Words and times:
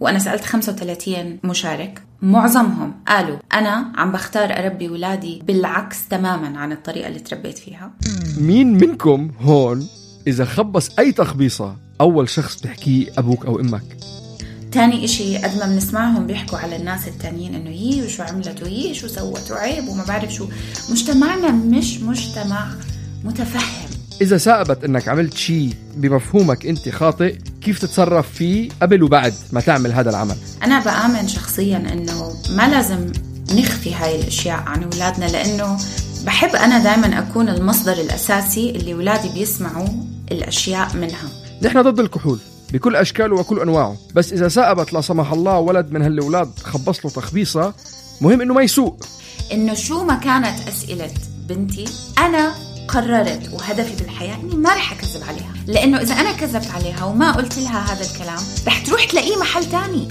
وأنا 0.00 0.18
سألت 0.18 0.44
35 0.44 1.38
مشارك. 1.44 2.02
معظمهم 2.22 2.94
قالوا 3.08 3.38
أنا 3.54 3.92
عم 3.96 4.12
بختار 4.12 4.58
أربي 4.58 4.88
ولادي 4.88 5.42
بالعكس 5.46 6.08
تماما 6.08 6.58
عن 6.58 6.72
الطريقة 6.72 7.08
اللي 7.08 7.18
تربيت 7.18 7.58
فيها. 7.58 7.92
مين 8.38 8.72
منكم 8.72 9.30
هون 9.40 9.88
إذا 10.26 10.44
خبص 10.44 10.98
أي 10.98 11.12
تخبيصة 11.12 11.76
أول 12.00 12.28
شخص 12.28 12.60
بتحكيه 12.60 13.06
أبوك 13.18 13.46
أو 13.46 13.60
أمك؟ 13.60 13.96
تاني 14.72 15.04
إشي 15.04 15.36
قد 15.38 15.58
ما 15.58 15.66
بنسمعهم 15.66 16.26
بيحكوا 16.26 16.58
على 16.58 16.76
الناس 16.76 17.08
التانيين 17.08 17.54
إنه 17.54 17.70
يي 17.70 18.02
وشو 18.02 18.22
عملت 18.22 18.62
ويي 18.62 18.94
شو 18.94 19.06
سوت 19.06 19.50
وعيب 19.50 19.88
وما 19.88 20.04
بعرف 20.04 20.34
شو. 20.34 20.48
مجتمعنا 20.90 21.50
مش 21.50 22.00
مجتمع 22.00 22.68
متفهم. 23.24 23.97
إذا 24.20 24.38
ثابت 24.38 24.84
إنك 24.84 25.08
عملت 25.08 25.36
شيء 25.36 25.74
بمفهومك 25.96 26.66
أنت 26.66 26.88
خاطئ 26.88 27.36
كيف 27.60 27.78
تتصرف 27.78 28.32
فيه 28.32 28.68
قبل 28.82 29.02
وبعد 29.02 29.34
ما 29.52 29.60
تعمل 29.60 29.92
هذا 29.92 30.10
العمل؟ 30.10 30.36
أنا 30.62 30.84
بآمن 30.84 31.28
شخصيا 31.28 31.76
إنه 31.76 32.34
ما 32.50 32.68
لازم 32.68 33.12
نخفي 33.52 33.94
هاي 33.94 34.20
الأشياء 34.20 34.62
عن 34.66 34.82
أولادنا 34.82 35.24
لأنه 35.24 35.78
بحب 36.26 36.56
أنا 36.56 36.78
دائما 36.78 37.18
أكون 37.18 37.48
المصدر 37.48 37.92
الأساسي 37.92 38.70
اللي 38.70 38.92
أولادي 38.92 39.28
بيسمعوا 39.28 39.88
الأشياء 40.32 40.96
منها. 40.96 41.28
نحن 41.62 41.82
ضد 41.82 42.00
الكحول 42.00 42.38
بكل 42.72 42.96
أشكاله 42.96 43.36
وكل 43.36 43.60
أنواعه. 43.60 43.96
بس 44.14 44.32
إذا 44.32 44.48
ثابت 44.48 44.92
لا 44.92 45.00
سمح 45.00 45.32
الله 45.32 45.58
ولد 45.58 45.92
من 45.92 46.02
هالأولاد 46.02 46.50
خبص 46.64 47.04
له 47.04 47.10
تخبيصة 47.10 47.74
مهم 48.20 48.40
إنه 48.40 48.54
ما 48.54 48.62
يسوق 48.62 49.06
إنه 49.52 49.74
شو 49.74 50.04
ما 50.04 50.14
كانت 50.14 50.68
أسئلة 50.68 51.10
بنتي 51.48 51.84
أنا 52.18 52.67
قررت 52.88 53.50
وهدفي 53.52 54.04
بالحياة 54.04 54.36
إني 54.40 54.56
ما 54.56 54.74
رح 54.74 54.92
أكذب 54.92 55.22
عليها. 55.28 55.54
لأنه 55.66 56.00
إذا 56.00 56.14
أنا 56.14 56.32
كذبت 56.32 56.70
عليها 56.70 57.04
وما 57.04 57.32
قلت 57.32 57.58
لها 57.58 57.92
هذا 57.92 58.00
الكلام 58.00 58.38
رح 58.66 58.86
تروح 58.86 59.04
تلاقيه 59.04 59.36
محل 59.36 59.64
تاني. 59.64 60.08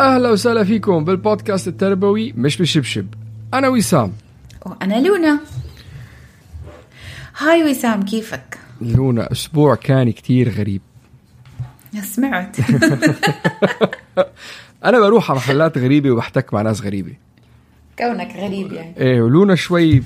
أهلا 0.00 0.30
وسهلا 0.30 0.64
فيكم 0.64 1.04
بالبودكاست 1.04 1.68
التربوي 1.68 2.32
مش 2.36 2.56
بالشبشب 2.56 3.06
أنا 3.54 3.68
وسام. 3.68 4.12
وأنا 4.66 5.08
لونا. 5.08 5.40
هاي 7.38 7.70
وسام 7.70 8.02
كيفك؟ 8.02 8.58
لونا 8.80 9.32
أسبوع 9.32 9.74
كان 9.74 10.10
كتير 10.10 10.50
غريب. 10.50 10.80
سمعت. 12.02 12.56
أنا 14.84 15.00
بروح 15.00 15.30
على 15.30 15.38
محلات 15.38 15.78
غريبة 15.78 16.10
وبحتك 16.10 16.54
مع 16.54 16.62
ناس 16.62 16.82
غريبة. 16.82 17.12
كونك 17.98 18.36
غريب 18.36 18.72
يعني. 18.72 18.94
إيه 19.00 19.22
ولونا 19.22 19.54
شوي 19.54 20.02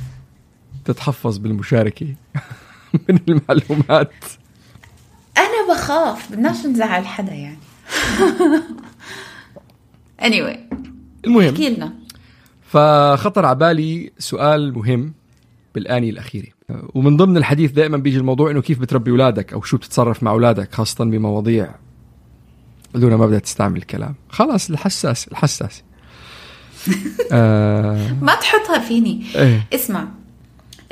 بتتحفظ 0.84 1.38
بالمشاركة 1.38 2.06
من 3.08 3.18
المعلومات. 3.28 4.14
أنا 5.38 5.74
بخاف 5.74 6.32
بدناش 6.32 6.66
نزعل 6.66 7.06
حدا 7.06 7.32
يعني. 7.32 7.58
Anyway 10.22 10.56
المهم. 11.24 11.48
احكي 11.48 11.68
لنا. 11.70 11.92
فخطر 12.68 13.46
على 13.46 13.58
بالي 13.58 14.12
سؤال 14.18 14.74
مهم 14.78 15.14
بالآنية 15.74 16.10
الأخيرة. 16.10 16.48
ومن 16.94 17.16
ضمن 17.16 17.36
الحديث 17.36 17.70
دائما 17.70 17.96
بيجي 17.96 18.16
الموضوع 18.18 18.50
إنه 18.50 18.60
كيف 18.62 18.78
بتربي 18.78 19.10
أولادك 19.10 19.52
أو 19.52 19.62
شو 19.62 19.76
بتتصرف 19.76 20.22
مع 20.22 20.30
أولادك 20.30 20.74
خاصة 20.74 21.04
بمواضيع 21.04 21.74
لونا 22.94 23.16
ما 23.16 23.26
بدها 23.26 23.38
تستعمل 23.38 23.76
الكلام. 23.76 24.14
خلاص 24.28 24.70
الحساس 24.70 25.28
الحساس. 25.28 25.82
آه. 27.32 28.12
ما 28.22 28.34
تحطها 28.34 28.78
فيني. 28.78 29.24
إيه. 29.34 29.66
اسمع 29.74 30.08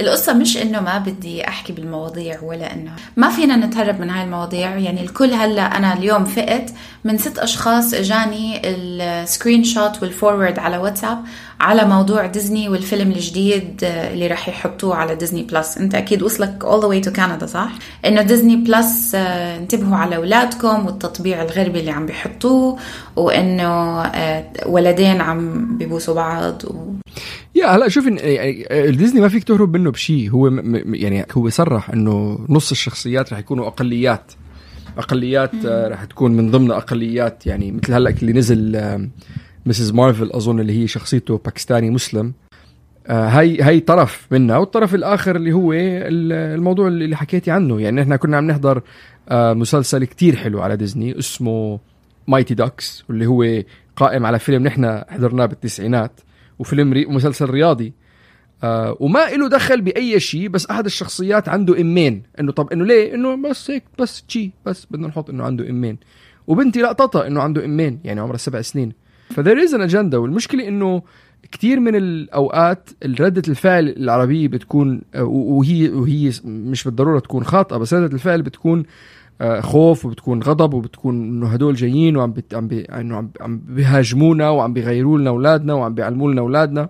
القصة 0.01 0.33
مش 0.33 0.57
إنه 0.57 0.81
ما 0.81 0.99
بدي 0.99 1.49
أحكي 1.49 1.73
بالمواضيع 1.73 2.41
ولا 2.43 2.73
انه 2.73 2.93
ما 3.17 3.31
فينا 3.31 3.57
نتهرب 3.57 4.01
من 4.01 4.11
هاي 4.11 4.25
المواضيع. 4.25 4.77
يعني 4.77 5.03
الكل 5.03 5.33
هلأ 5.35 5.77
أنا 5.77 5.93
اليوم 5.93 6.25
فقت 6.25 6.73
من 7.05 7.19
ست 7.19 7.39
أشخاص 7.39 7.95
إجاني 7.95 8.61
ال 8.65 8.74
screenshot 8.74 9.65
وال 9.65 10.03
forward 10.03 10.59
على 10.59 10.79
واتساب 10.79 11.25
على 11.61 11.85
موضوع 11.85 12.27
ديزني 12.27 12.69
والفيلم 12.69 13.11
الجديد 13.11 13.85
آه، 13.85 14.13
اللي 14.13 14.27
راح 14.27 14.49
يحطوه 14.49 14.95
على 14.95 15.15
ديزني 15.15 15.43
بلس. 15.43 15.79
انت 15.79 15.95
أكيد 15.95 16.23
وصلك 16.23 16.65
all 16.65 16.83
the 16.83 16.87
way 16.87 17.11
to 17.11 17.17
Canada 17.17 17.45
صح؟ 17.45 17.73
إنه 18.05 18.23
ديزني 18.23 18.57
بلس 18.57 19.15
آه، 19.15 19.59
انتبهوا 19.59 19.97
على 19.97 20.17
أولادكم 20.17 20.87
والتطبيع 20.87 21.43
الغربي 21.43 21.81
اللي 21.81 21.91
عم 21.91 22.07
بيحطوه 22.07 22.79
وإنه 23.17 24.01
آه، 24.03 24.45
ولدين 24.67 25.21
عم 25.21 25.67
بيبوسوا 25.79 26.15
بعض 26.15 26.65
و... 26.65 26.93
يا 27.55 27.67
هلا 27.67 27.89
شوف 27.89 28.07
يعني 28.07 28.93
ديزني 28.93 29.21
ما 29.21 29.29
فيك 29.29 29.45
تهرب 29.45 29.77
منه 29.77 29.91
بشيء 29.91 30.31
هو 30.31 30.49
يعني 30.85 31.27
هو 31.33 31.49
صرح 31.49 31.91
إنه 31.91 32.39
نص 32.49 32.71
الشخصيات 32.71 33.33
رح 33.33 33.39
يكونوا 33.39 33.67
أقليات. 33.67 34.33
أقليات 34.99 35.67
رح 35.67 36.05
تكون 36.05 36.33
من 36.33 36.51
ضمن 36.51 36.71
أقليات. 36.71 37.47
يعني 37.47 37.73
مثل 37.73 37.95
هلأ 37.95 38.11
اللي 38.11 38.33
نزل 38.33 38.77
مس 39.67 39.91
مارفل 39.93 40.31
أظن 40.33 40.61
اللي 40.61 40.83
هي 40.83 40.87
شخصيته 40.87 41.39
باكستاني 41.45 41.91
مسلم. 41.91 42.33
آه، 43.07 43.29
هاي 43.29 43.61
هاي 43.63 43.81
طرف 43.81 44.27
منها 44.31 44.57
والطرف 44.57 44.95
الآخر 44.95 45.37
اللي 45.37 45.53
هو 45.53 45.73
ال- 45.73 46.33
الموضوع 46.59 46.89
اللي 46.89 47.17
حكيتي 47.17 47.51
عنه. 47.51 47.81
يعني 47.81 48.03
إحنا 48.03 48.17
كنا 48.17 48.37
عم 48.37 48.47
نحضر 48.47 48.83
آه، 49.29 49.53
مسلسل 49.53 50.05
كتير 50.05 50.37
حلو 50.37 50.61
على 50.63 50.77
ديزني 50.77 51.19
اسمه 51.19 51.81
مايتي 52.29 52.55
دكس 52.55 53.05
واللي 53.09 53.27
هو 53.27 53.63
قائم 53.97 54.27
على 54.27 54.39
فيلم 54.39 54.63
نحن 54.63 55.03
حضرناه 55.09 55.47
بالتسعينات 55.47 56.21
وفيلم 56.59 56.93
ري... 56.93 57.07
مسلسل 57.07 57.51
رياضي. 57.51 57.93
آه 58.65 58.97
وما 59.01 59.19
له 59.31 59.49
دخل 59.49 59.81
بأي 59.81 60.21
شيء 60.21 60.49
بس 60.49 60.67
أحد 60.67 60.85
الشخصيات 60.85 61.49
عنده 61.49 61.81
إمين. 61.81 62.23
إنه 62.41 62.53
طب 62.53 62.73
إنه 62.73 62.85
ليه؟ 62.85 63.15
إنه 63.15 63.51
بس 63.51 63.71
هيك 63.71 63.85
بس 63.99 64.25
شي 64.29 64.51
بس 64.67 64.87
بدنا 64.91 65.09
نحط 65.09 65.31
إنه 65.31 65.45
عنده 65.45 65.71
إمين. 65.71 65.99
وبنتي 66.47 66.83
لقطتها 66.83 67.27
إنه 67.27 67.41
عنده 67.41 67.65
إمين 67.65 68.01
يعني 68.05 68.21
عمرها 68.21 68.37
سبع 68.37 68.61
سنين. 68.61 68.93
فذير 69.31 69.59
از 69.59 69.75
ان 69.75 69.81
اجندا 69.81 70.19
والمشكلة 70.19 70.69
إنه 70.69 71.03
كثير 71.53 71.81
من 71.81 71.95
الأوقات 71.95 72.91
ردة 73.05 73.43
الفعل 73.49 73.89
العربية 73.89 74.49
بتكون 74.49 75.01
آه، 75.15 75.25
وهي 75.25 75.89
وهي 75.89 76.33
مش 76.45 76.85
بالضرورة 76.85 77.19
تكون 77.19 77.45
خاطئة 77.45 77.77
بس 77.77 77.95
ردة 77.95 78.15
الفعل 78.15 78.43
بتكون 78.43 78.83
آه، 79.41 79.61
خوف 79.61 80.05
وبتكون 80.05 80.43
غضب 80.43 80.75
وبتكون 80.75 81.15
إنه 81.15 81.47
هدول 81.47 81.75
جايين 81.75 82.17
وعم 82.17 82.33
بت... 82.33 82.55
عم 82.55 82.69
بي... 82.69 82.81
إنه 82.81 83.17
عم... 83.17 83.31
عم 83.41 83.61
بيهاجمونا 83.69 84.51
وعم 84.51 84.73
بيغيروا 84.73 85.19
لنا 85.19 85.31
أولادنا 85.31 85.75
وعم 85.75 85.95
بيعلموا 85.95 86.33
لنا 86.33 86.41
أولادنا. 86.41 86.89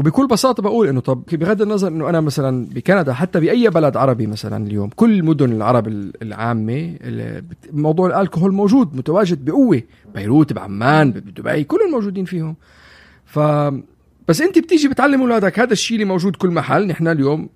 وبكل 0.00 0.26
بساطة 0.26 0.62
بقول 0.62 0.88
إنه 0.88 1.00
طب 1.00 1.22
بغض 1.32 1.62
النظر 1.62 1.88
إنه 1.88 2.08
أنا 2.08 2.20
مثلا 2.20 2.66
بكندا 2.74 3.12
حتى 3.12 3.40
بأي 3.40 3.70
بلد 3.70 3.96
عربي 3.96 4.26
مثلا 4.26 4.66
اليوم 4.66 4.88
كل 4.96 5.22
مدن 5.24 5.52
العرب 5.52 5.88
ال- 5.88 6.22
العامة 6.22 6.96
اللي 7.00 7.40
بت- 7.40 7.68
موضوع 7.74 8.20
الكحول 8.20 8.52
موجود 8.52 8.96
متواجد 8.96 9.44
بقوة. 9.44 9.82
بيروت 10.14 10.52
بعمان 10.52 11.10
بدبي 11.10 11.64
كلهم 11.64 11.90
موجودين 11.90 12.24
فيهم. 12.24 12.56
ف 13.24 13.38
بس 14.28 14.40
أنت 14.40 14.58
بتيجي 14.58 14.88
بتعلم 14.88 15.20
أولادك 15.20 15.58
هذا 15.58 15.72
الشيء 15.72 15.94
اللي 15.94 16.04
موجود 16.08 16.36
كل 16.36 16.50
محل. 16.50 16.86
نحن 16.86 17.08
اليوم 17.08 17.48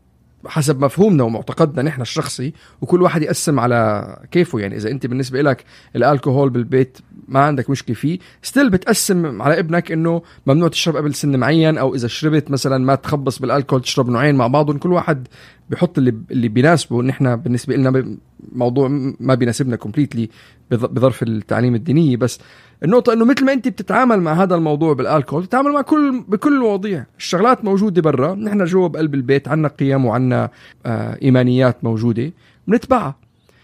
حسب 0.46 0.84
مفهومنا 0.84 1.24
ومعتقدنا 1.24 1.82
نحن 1.82 2.02
الشخصي 2.02 2.52
وكل 2.80 3.02
واحد 3.02 3.22
يقسم 3.22 3.60
على 3.60 4.06
كيفه. 4.30 4.58
يعني 4.60 4.76
إذا 4.76 4.90
أنت 4.90 5.06
بالنسبة 5.06 5.42
لك 5.42 5.64
الألكوهول 5.96 6.50
بالبيت 6.50 6.98
ما 7.28 7.40
عندك 7.40 7.70
مشكلة 7.70 7.96
فيه 7.96 8.18
still 8.42 8.70
بتقسم 8.70 9.42
على 9.42 9.58
ابنك 9.58 9.92
إنه 9.92 10.22
ممنوع 10.46 10.68
تشرب 10.68 10.96
قبل 10.96 11.14
سن 11.14 11.36
معين 11.36 11.78
أو 11.78 11.94
إذا 11.94 12.08
شربت 12.08 12.50
مثلا 12.50 12.84
ما 12.84 12.94
تخبص 12.94 13.38
بالالكول 13.38 13.82
تشرب 13.82 14.10
نوعين 14.10 14.34
مع 14.34 14.46
بعضهم 14.46 14.78
كل 14.78 14.92
واحد 14.92 15.28
بحط 15.70 15.98
اللي 15.98 16.14
اللي 16.30 16.48
بيناسبه. 16.48 17.02
نحن 17.02 17.36
بالنسبة 17.36 17.76
لنا 17.76 18.16
موضوع 18.52 18.88
ما 19.20 19.34
بيناسبنا 19.34 19.76
completely 19.76 20.28
بظرف 20.70 21.22
التعليم 21.22 21.74
الدينيه 21.74 22.16
بس 22.16 22.38
النقطة 22.82 23.12
إنه 23.12 23.24
مثل 23.24 23.44
ما 23.44 23.52
أنت 23.52 23.68
بتتعامل 23.68 24.20
مع 24.20 24.42
هذا 24.42 24.54
الموضوع 24.54 24.92
بالألكول 24.92 25.42
بتتعامل 25.42 25.72
مع 25.72 25.80
كل 25.80 26.24
بكل 26.28 26.52
المواضيع، 26.52 27.06
الشغلات 27.18 27.64
موجودة 27.64 28.02
برا، 28.02 28.34
نحن 28.34 28.64
جوا 28.64 28.88
بقلب 28.88 29.14
البيت 29.14 29.48
عنا 29.48 29.68
قيم 29.68 30.04
وعنا 30.04 30.50
آه 30.86 31.18
إيمانيات 31.22 31.84
موجودة 31.84 32.32
بنتبعها. 32.68 33.16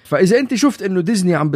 فإذا 0.04 0.38
أنت 0.38 0.54
شفت 0.54 0.82
إنه 0.82 1.00
ديزني 1.00 1.34
عم 1.34 1.50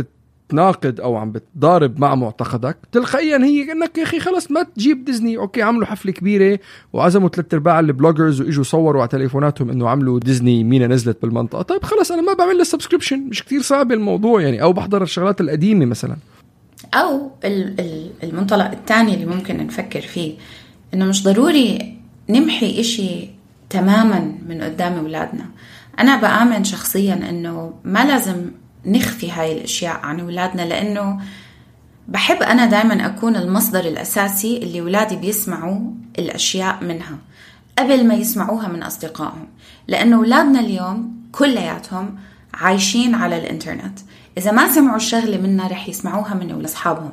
بتناقض 0.48 1.00
أو 1.00 1.16
عم 1.16 1.32
بتضارب 1.32 2.00
مع 2.00 2.14
معتقدك 2.14 2.76
تلقائيا 2.92 3.38
هي 3.38 3.72
إنك 3.72 3.98
يا 3.98 4.02
أخي 4.02 4.20
خلص 4.20 4.50
ما 4.50 4.62
تجيب 4.62 5.04
ديزني. 5.04 5.36
okay 5.36 5.62
عملوا 5.62 5.86
حفلة 5.86 6.12
كبيرة 6.12 6.58
وعزموا 6.92 7.28
ثلاث 7.28 7.54
أرباع 7.54 7.80
ال 7.80 7.87
bloggers 7.87 8.40
وإجوا 8.40 8.64
صوروا 8.64 9.00
على 9.00 9.08
تليفوناتهم 9.08 9.70
إنه 9.70 9.88
عملوا 9.88 10.20
ديزني 10.20 10.64
مينا 10.64 10.86
نزلت 10.86 11.22
بالمنطقة. 11.22 11.62
طيب 11.62 11.84
خلص 11.84 12.12
أنا 12.12 12.22
ما 12.22 12.32
بعمل 12.32 12.56
لها 12.56 12.64
subscription 12.64 13.20
مش 13.20 13.44
كتير 13.44 13.62
صعب 13.62 13.92
الموضوع 13.92 14.42
يعني. 14.42 14.62
أو 14.62 14.72
بحضر 14.72 15.02
الشغلات 15.02 15.40
القديمة 15.40 15.86
مثلا. 15.86 16.16
أو 16.94 17.30
المنطلق 18.22 18.70
الثاني 18.70 19.14
اللي 19.14 19.26
ممكن 19.26 19.66
نفكر 19.66 20.00
فيه 20.00 20.34
إنه 20.94 21.04
مش 21.04 21.24
ضروري 21.24 21.96
نمحي 22.28 22.80
إشي 22.80 23.30
تماما 23.70 24.32
من 24.48 24.60
قدام 24.62 24.92
أولادنا. 24.92 25.44
أنا 25.98 26.20
بآمن 26.20 26.64
شخصيا 26.64 27.14
إنه 27.30 27.74
ما 27.84 28.04
لازم 28.04 28.50
نخفي 28.86 29.30
هاي 29.30 29.58
الأشياء 29.58 30.00
عن 30.02 30.20
أولادنا 30.20 30.62
لأنه 30.62 31.20
بحب 32.08 32.42
أنا 32.42 32.66
دائما 32.66 33.06
أكون 33.06 33.36
المصدر 33.36 33.80
الأساسي 33.80 34.56
اللي 34.56 34.80
أولادي 34.80 35.16
بيسمعوا 35.16 35.80
الأشياء 36.18 36.84
منها 36.84 37.18
قبل 37.78 38.06
ما 38.06 38.14
يسمعوها 38.14 38.68
من 38.68 38.82
أصدقائهم 38.82 39.46
لأنه 39.88 40.16
أولادنا 40.16 40.60
اليوم 40.60 41.14
كلياتهم 41.32 42.18
عايشين 42.54 43.14
على 43.14 43.36
الإنترنت. 43.38 43.98
إذا 44.38 44.52
ما 44.52 44.72
سمعوا 44.72 44.96
الشغلة 44.96 45.36
منا 45.36 45.66
رح 45.66 45.88
يسمعوها 45.88 46.34
من 46.34 46.64
اصحابهم 46.64 47.12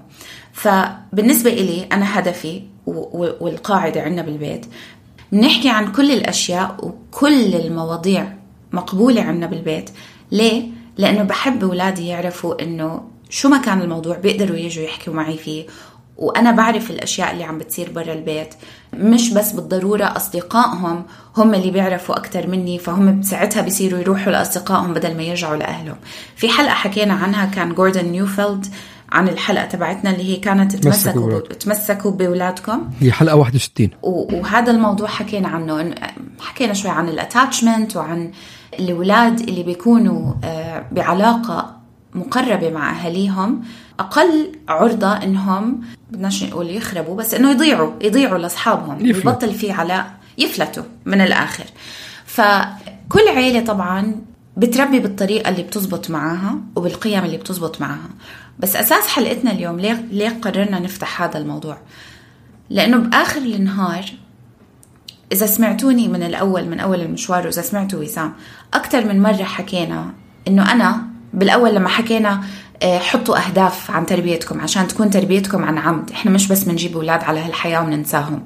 فبالنسبة 0.53 1.53
إلي 1.53 1.83
أنا 1.91 2.19
هدفي 2.19 2.61
والقاعدة 2.85 4.01
عندنا 4.01 4.21
بالبيت 4.21 4.65
بنحكي 5.31 5.69
عن 5.69 5.91
كل 5.91 6.11
الأشياء 6.11 6.77
وكل 6.85 7.55
المواضيع 7.55 8.33
مقبولة 8.71 9.21
عندنا 9.21 9.45
بالبيت. 9.45 9.89
ليه؟ 10.31 10.80
لأنه 11.01 11.23
بحب 11.23 11.63
اولادي 11.63 12.07
يعرفوا 12.07 12.63
إنه 12.63 13.01
شو 13.29 13.49
ما 13.49 13.57
كان 13.57 13.81
الموضوع 13.81 14.17
بيقدروا 14.17 14.57
يجوا 14.57 14.83
يحكوا 14.83 15.13
معي 15.13 15.37
فيه. 15.37 15.65
وأنا 16.17 16.51
بعرف 16.51 16.91
الأشياء 16.91 17.31
اللي 17.31 17.43
عم 17.43 17.57
بتصير 17.57 17.91
برا 17.91 18.13
البيت. 18.13 18.53
مش 18.93 19.33
بس 19.33 19.51
بالضرورة 19.51 20.03
أصدقائهم 20.03 21.05
هم 21.37 21.53
اللي 21.53 21.71
بيعرفوا 21.71 22.17
أكثر 22.17 22.47
مني 22.47 22.79
فهم 22.79 23.19
بساعتها 23.19 23.61
بيصيروا 23.61 23.99
يروحوا 23.99 24.31
لأصدقائهم 24.31 24.93
بدل 24.93 25.17
ما 25.17 25.23
يرجعوا 25.23 25.55
لأهلهم. 25.55 25.97
في 26.35 26.49
حلقة 26.49 26.73
حكينا 26.73 27.13
عنها 27.13 27.45
كان 27.45 27.73
جوردن 27.73 28.05
نيوفيلد 28.05 28.65
عن 29.11 29.27
الحلقة 29.27 29.65
تبعتنا 29.65 30.09
اللي 30.09 30.23
هي 30.23 30.35
كانت 30.35 30.75
تمسكوا 30.75 31.39
تمسكوا 31.39 32.11
باولادكم 32.11 32.89
هي 32.99 33.11
حلقة 33.11 33.35
61 33.35 33.89
وهذا 34.01 34.71
الموضوع 34.71 35.07
حكينا 35.07 35.47
عنه. 35.47 35.95
حكينا 36.39 36.73
شوي 36.73 36.91
عن 36.91 37.09
ال 37.09 37.17
attachment 37.17 37.95
وعن 37.95 38.31
الأولاد 38.79 39.39
اللي 39.39 39.63
بيكونوا 39.63 40.33
آه، 40.43 40.85
بعلاقة 40.91 41.77
مقربة 42.13 42.69
مع 42.69 42.91
أهاليهم 42.91 43.61
أقل 43.99 44.51
عرضة 44.69 45.13
إنهم 45.13 45.81
بدناش 46.11 46.43
نقول 46.43 46.69
يخربوا 46.69 47.15
بس 47.15 47.33
إنه 47.33 47.51
يضيعوا 47.51 47.91
يضيعوا 48.01 48.37
لأصحابهم 48.37 49.05
يبطل 49.05 49.53
في 49.53 49.71
علاء 49.71 50.13
يفلتوا 50.37 50.83
من 51.05 51.21
الآخر. 51.21 51.65
فكل 52.25 53.27
عيلة 53.27 53.59
طبعا 53.65 54.15
بتربي 54.57 54.99
بالطريقة 54.99 55.49
اللي 55.49 55.63
بتزبط 55.63 56.09
معاها 56.09 56.57
وبالقيم 56.75 57.23
اللي 57.25 57.37
بتزبط 57.37 57.81
معاها. 57.81 58.09
بس 58.59 58.75
أساس 58.75 59.07
حلقتنا 59.07 59.51
اليوم 59.51 59.79
ليه 59.79 60.05
ليه 60.11 60.39
قررنا 60.41 60.79
نفتح 60.79 61.21
هذا 61.21 61.37
الموضوع؟ 61.37 61.77
لأنه 62.69 62.97
بآخر 62.97 63.41
النهار 63.41 64.05
إذا 65.31 65.45
سمعتوني 65.45 66.07
من 66.07 66.23
الأول 66.23 66.65
من 66.65 66.79
أول 66.79 67.01
المشوار 67.01 67.45
وإذا 67.45 67.61
سمعتوا 67.61 67.99
وسام 67.99 68.33
أكثر 68.73 69.05
من 69.05 69.21
مرة 69.21 69.43
حكينا 69.43 70.13
إنه 70.47 70.71
أنا 70.71 71.03
بالأول 71.33 71.75
لما 71.75 71.89
حكينا 71.89 72.43
آه، 72.83 72.99
حطوا 72.99 73.47
أهداف 73.47 73.91
عن 73.91 74.05
تربيتكم 74.05 74.61
عشان 74.61 74.87
تكون 74.87 75.09
تربيتكم 75.09 75.63
عن 75.63 75.77
عمد. 75.77 76.11
إحنا 76.11 76.31
مش 76.31 76.47
بس 76.47 76.63
بنجيب 76.63 76.95
أولاد 76.95 77.23
على 77.23 77.39
هالحياة 77.39 77.81
وننساهم. 77.81 78.43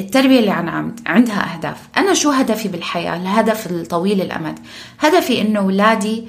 التربية 0.00 0.40
اللي 0.40 0.50
عن 0.50 0.68
عمد 0.68 1.00
عندها 1.06 1.54
أهداف. 1.54 1.76
أنا 1.96 2.14
شو 2.14 2.30
هدفي 2.30 2.68
بالحياة؟ 2.68 3.16
الهدف 3.16 3.66
الطويل 3.66 4.20
الأمد. 4.20 4.58
هدفي 5.00 5.40
إنه 5.40 5.60
أولادي 5.60 6.24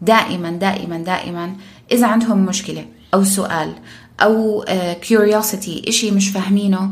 دائما 0.00 0.50
دائما 0.50 0.98
دائما 0.98 1.56
إذا 1.92 2.06
عندهم 2.06 2.38
مشكلة 2.44 2.86
أو 3.14 3.24
سؤال 3.24 3.72
أو 4.20 4.64
كيوريوسيتي 5.02 5.84
إشي 5.88 6.10
مش 6.10 6.28
فاهمينه 6.28 6.90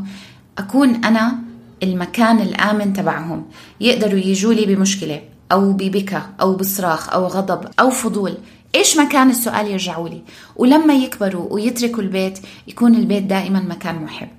أكون 0.57 1.05
أنا 1.05 1.50
المكان 1.83 2.39
الآمن 2.39 2.93
تبعهم. 2.93 3.45
يقدروا 3.81 4.19
يجوا 4.19 4.53
لي 4.53 4.75
بمشكلة 4.75 5.21
أو 5.51 5.73
ببكى 5.73 6.21
أو 6.41 6.55
بصراخ 6.55 7.13
أو 7.13 7.27
غضب 7.27 7.67
أو 7.79 7.89
فضول. 7.89 8.37
إيش 8.75 8.97
مكان 8.97 9.29
السؤال 9.29 9.67
يرجعوا 9.67 10.09
لي؟ 10.09 10.21
ولما 10.55 10.93
يكبروا 10.93 11.53
ويتركوا 11.53 12.03
البيت 12.03 12.39
يكون 12.67 12.95
البيت 12.95 13.23
دائما 13.23 13.59
مكان 13.59 14.03
محب. 14.03 14.29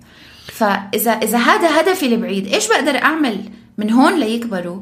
فإذا 0.46 1.10
إذا 1.10 1.38
هذا 1.38 1.80
هدفي 1.80 2.06
البعيد 2.06 2.46
إيش 2.46 2.68
بقدر 2.68 2.96
أعمل 3.02 3.40
من 3.78 3.90
هون 3.90 4.20
ليكبروا؟ 4.20 4.80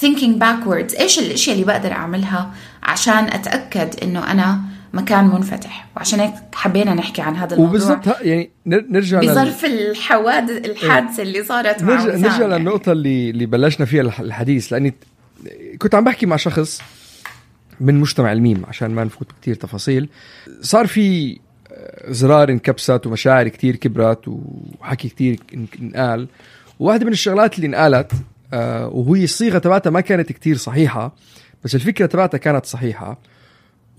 Thinking 0.00 0.38
backwards 0.38 1.00
إيش 1.00 1.18
الأشياء 1.18 1.54
اللي 1.54 1.66
بقدر 1.66 1.92
أعملها 1.92 2.54
عشان 2.82 3.24
أتأكد 3.24 4.02
إنه 4.02 4.30
أنا 4.30 4.60
مكان 4.92 5.24
منفتح. 5.24 5.86
وعشان 5.96 6.20
هيك 6.20 6.34
حبينا 6.54 6.94
نحكي 6.94 7.22
عن 7.22 7.36
هذا 7.36 7.54
الموضوع. 7.54 7.70
وبالضبط 7.70 8.20
يعني 8.20 8.50
نرجع 8.66 9.20
بظرف 9.20 9.64
لل... 9.64 9.90
الحوادث 9.90 10.64
الحادثة 10.64 11.22
اللي 11.22 11.44
صارت 11.44 11.82
مع 11.82 11.94
نرجع, 11.94 12.16
نرجع 12.16 12.40
يعني. 12.40 12.58
للنقطة 12.58 12.92
اللي 12.92 13.30
اللي 13.30 13.46
بلشنا 13.46 13.86
فيها 13.86 14.02
الحديث 14.02 14.72
لأني 14.72 14.94
كنت 15.78 15.94
عم 15.94 16.04
بحكي 16.04 16.26
مع 16.26 16.36
شخص 16.36 16.82
من 17.80 18.00
مجتمع 18.00 18.32
الميم 18.32 18.62
عشان 18.68 18.90
ما 18.90 19.04
نفوت 19.04 19.28
كتير 19.40 19.54
تفاصيل. 19.54 20.08
صار 20.60 20.86
في 20.86 21.38
آه، 21.72 22.12
زرار 22.12 22.48
انكبست 22.50 23.06
ومشاعر 23.06 23.48
كتير 23.48 23.76
كبرت 23.76 24.28
وحكي 24.80 25.08
كتير 25.08 25.40
انقال. 25.82 26.28
وواحدة 26.78 27.06
من 27.06 27.12
الشغلات 27.12 27.56
اللي 27.56 27.66
انقالت 27.66 28.12
آه، 28.52 28.88
وهي 28.88 29.24
الصيغة 29.24 29.58
تبعتها 29.58 29.90
ما 29.90 30.00
كانت 30.00 30.32
كتير 30.32 30.56
صحيحة 30.56 31.14
بس 31.64 31.74
الفكرة 31.74 32.06
تبعتها 32.06 32.38
كانت 32.38 32.66
صحيحة. 32.66 33.18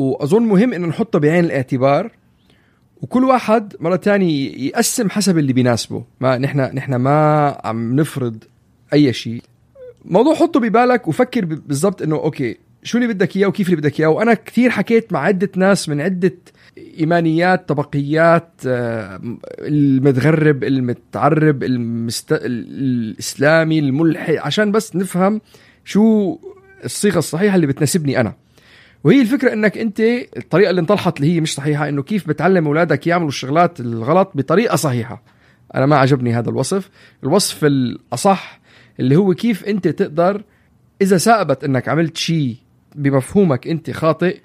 وأظن 0.02 0.44
مهم 0.44 0.74
إنه 0.74 0.88
نحطها 0.88 1.20
بعين 1.20 1.46
الاعتبار 1.46 2.12
وكل 3.02 3.24
واحد 3.24 3.74
مرة 3.80 3.96
تانية 3.96 4.52
يقسم 4.68 5.10
حسب 5.10 5.38
اللي 5.38 5.54
بيناسبه. 5.54 6.04
ما 6.20 6.38
نحن 6.38 6.60
نحن 6.60 6.96
ما 6.96 7.58
عم 7.64 7.96
نفرض 7.96 8.44
أي 8.94 9.14
شيء. 9.14 9.42
موضوع 10.06 10.36
حطه 10.36 10.60
ببالك 10.60 11.08
وفكر 11.08 11.46
بالضبط 11.46 12.02
إنه 12.02 12.16
أوكي 12.16 12.58
شو 12.84 12.98
اللي 12.98 13.14
بدك 13.14 13.38
إياه 13.38 13.48
وكيف 13.48 13.68
اللي 13.68 13.76
بدك 13.82 14.00
إياه؟ 14.00 14.08
وأنا 14.08 14.34
كثير 14.34 14.70
حكيت 14.70 15.14
مع 15.14 15.20
عدة 15.20 15.50
ناس 15.56 15.90
من 15.90 16.02
عدة 16.02 16.34
إيمانيات 17.00 17.70
طبقيات 17.70 18.50
آه، 18.68 19.22
المتغرب 19.60 20.64
المتعرب 20.64 21.64
المست... 21.64 22.32
الإسلامي 22.32 23.80
الملحد 23.80 24.36
عشان 24.36 24.72
بس 24.72 24.96
نفهم 24.96 25.42
شو 25.86 26.38
الصيغة 26.86 27.18
الصحيحة 27.18 27.56
اللي 27.56 27.68
بتناسبني 27.68 28.20
أنا. 28.20 28.34
وهي 29.04 29.22
الفكرة 29.22 29.54
إنك 29.54 29.78
أنت 29.78 30.00
الطريقة 30.38 30.70
اللي 30.70 30.82
انطلحت 30.82 31.18
اللي 31.18 31.36
هي 31.36 31.42
مش 31.42 31.56
صحيحة 31.56 31.90
إنه 31.90 32.04
كيف 32.04 32.28
بتعلم 32.28 32.68
أولادك 32.68 33.08
يعملوا 33.08 33.28
الشغلات 33.28 33.80
الغلط 33.80 34.32
بطريقة 34.36 34.76
صحيحة. 34.76 35.24
أنا 35.76 35.86
ما 35.86 35.98
عجبني 35.98 36.34
هذا 36.34 36.50
الوصف. 36.50 36.90
الوصف 37.24 37.66
الأصح 37.66 38.60
اللي 39.00 39.16
هو 39.16 39.34
كيف 39.34 39.66
أنت 39.66 39.88
تقدر 39.88 40.44
إذا 41.02 41.18
ثابت 41.18 41.64
إنك 41.64 41.90
عملت 41.90 42.18
شيء 42.18 42.56
بمفهومك 42.96 43.68
أنت 43.68 43.92
خاطئ 43.92 44.40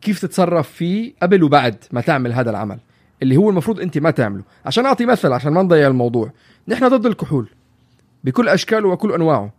كيف 0.00 0.20
تتصرف 0.20 0.70
فيه 0.70 1.12
قبل 1.22 1.42
وبعد 1.42 1.76
ما 1.92 2.00
تعمل 2.00 2.32
هذا 2.32 2.50
العمل 2.50 2.78
اللي 3.22 3.36
هو 3.36 3.50
المفروض 3.50 3.80
أنت 3.80 3.98
ما 3.98 4.10
تعمله. 4.10 4.42
عشان 4.66 4.86
أعطي 4.86 5.06
مثل 5.06 5.32
عشان 5.32 5.52
ما 5.52 5.62
نضيع 5.62 5.88
الموضوع. 5.88 6.32
نحن 6.68 6.88
ضد 6.88 7.06
الكحول 7.06 7.48
بكل 8.24 8.48
أشكاله 8.48 8.88
وكل 8.88 9.12
أنواعه. 9.12 9.52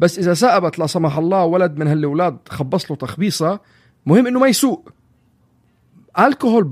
بس 0.00 0.18
إذا 0.18 0.34
ثابت 0.34 0.78
لا 0.78 0.86
سمح 0.86 1.18
الله 1.18 1.44
ولد 1.44 1.78
من 1.78 1.86
هالأولاد 1.86 2.36
خبص 2.48 2.90
له 2.90 2.96
تخبيصة 2.96 3.60
مهم 4.06 4.26
إنه 4.26 4.40
ما 4.40 4.46
يسوق 4.46 4.88
الكحول 6.18 6.70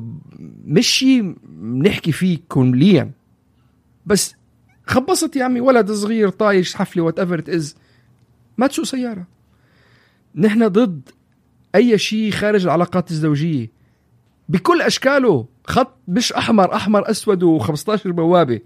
مش 0.64 0.86
شيء 0.86 1.36
بنحكي 1.42 2.12
فيه 2.12 2.38
كليا. 2.48 3.10
بس 4.06 4.34
خبصت 4.86 5.36
يا 5.36 5.44
عمي 5.44 5.60
ولد 5.60 5.92
صغير 5.92 6.28
طايش 6.28 6.74
حفلة 6.74 7.02
whatever 7.02 7.18
it 7.18 7.44
is 7.48 7.76
ما 8.58 8.66
تسوق 8.66 8.84
سيارة. 8.84 9.26
نحن 10.34 10.68
ضد 10.68 11.08
أي 11.74 11.98
شيء 11.98 12.30
خارج 12.30 12.64
العلاقات 12.64 13.10
الزوجية. 13.10 13.70
بكل 14.48 14.82
أشكاله 14.82 15.46
خط 15.64 15.98
مش 16.08 16.32
أحمر 16.32 16.74
أحمر 16.74 17.10
أسود 17.10 17.44
و15 17.44 18.06
بوابة. 18.06 18.60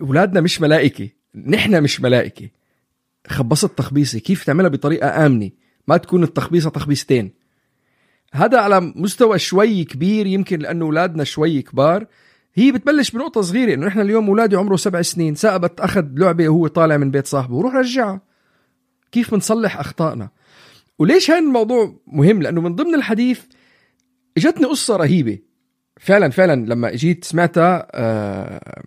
أولادنا 0.00 0.40
مش 0.40 0.60
ملائكة 0.60 1.08
نحن 1.46 1.82
مش 1.82 2.00
ملائكة. 2.00 2.48
خبصت 3.26 3.78
تخبيصة 3.78 4.18
كيف 4.18 4.44
تعملها 4.44 4.68
بطريقة 4.68 5.26
آمنة؟ 5.26 5.50
ما 5.88 5.96
تكون 5.96 6.22
التخبيصة 6.22 6.70
تخبيصتين. 6.70 7.39
هذا 8.32 8.58
على 8.58 8.80
مستوى 8.80 9.38
شوي 9.38 9.84
كبير 9.84 10.26
يمكن 10.26 10.58
لأنه 10.58 10.84
أولادنا 10.84 11.24
شوي 11.24 11.62
كبار. 11.62 12.06
هي 12.54 12.72
بتبلش 12.72 13.10
بنقطة 13.10 13.40
صغيرة 13.40 13.74
إنه 13.74 13.88
إحنا 13.88 14.02
اليوم 14.02 14.28
أولادي 14.28 14.56
عمره 14.56 14.76
سبع 14.76 15.02
سنين 15.02 15.34
سأبت 15.34 15.80
أخذ 15.80 16.04
لعبة 16.14 16.48
وهو 16.48 16.66
طالع 16.66 16.96
من 16.96 17.10
بيت 17.10 17.26
صاحبه 17.26 17.54
وروح 17.54 17.74
رجعها 17.74 18.20
كيف 19.12 19.34
بنصلح 19.34 19.80
أخطائنا؟ 19.80 20.28
وليش 20.98 21.30
هذا 21.30 21.38
الموضوع 21.38 21.96
مهم؟ 22.06 22.42
لأنه 22.42 22.60
من 22.60 22.74
ضمن 22.74 22.94
الحديث 22.94 23.40
إجتني 24.36 24.66
قصة 24.66 24.96
رهيبة. 24.96 25.38
فعلا 26.00 26.30
فعلا 26.30 26.66
لما 26.66 26.90
جيت 26.90 27.24
سمعتها 27.24 27.86
آه 27.90 28.82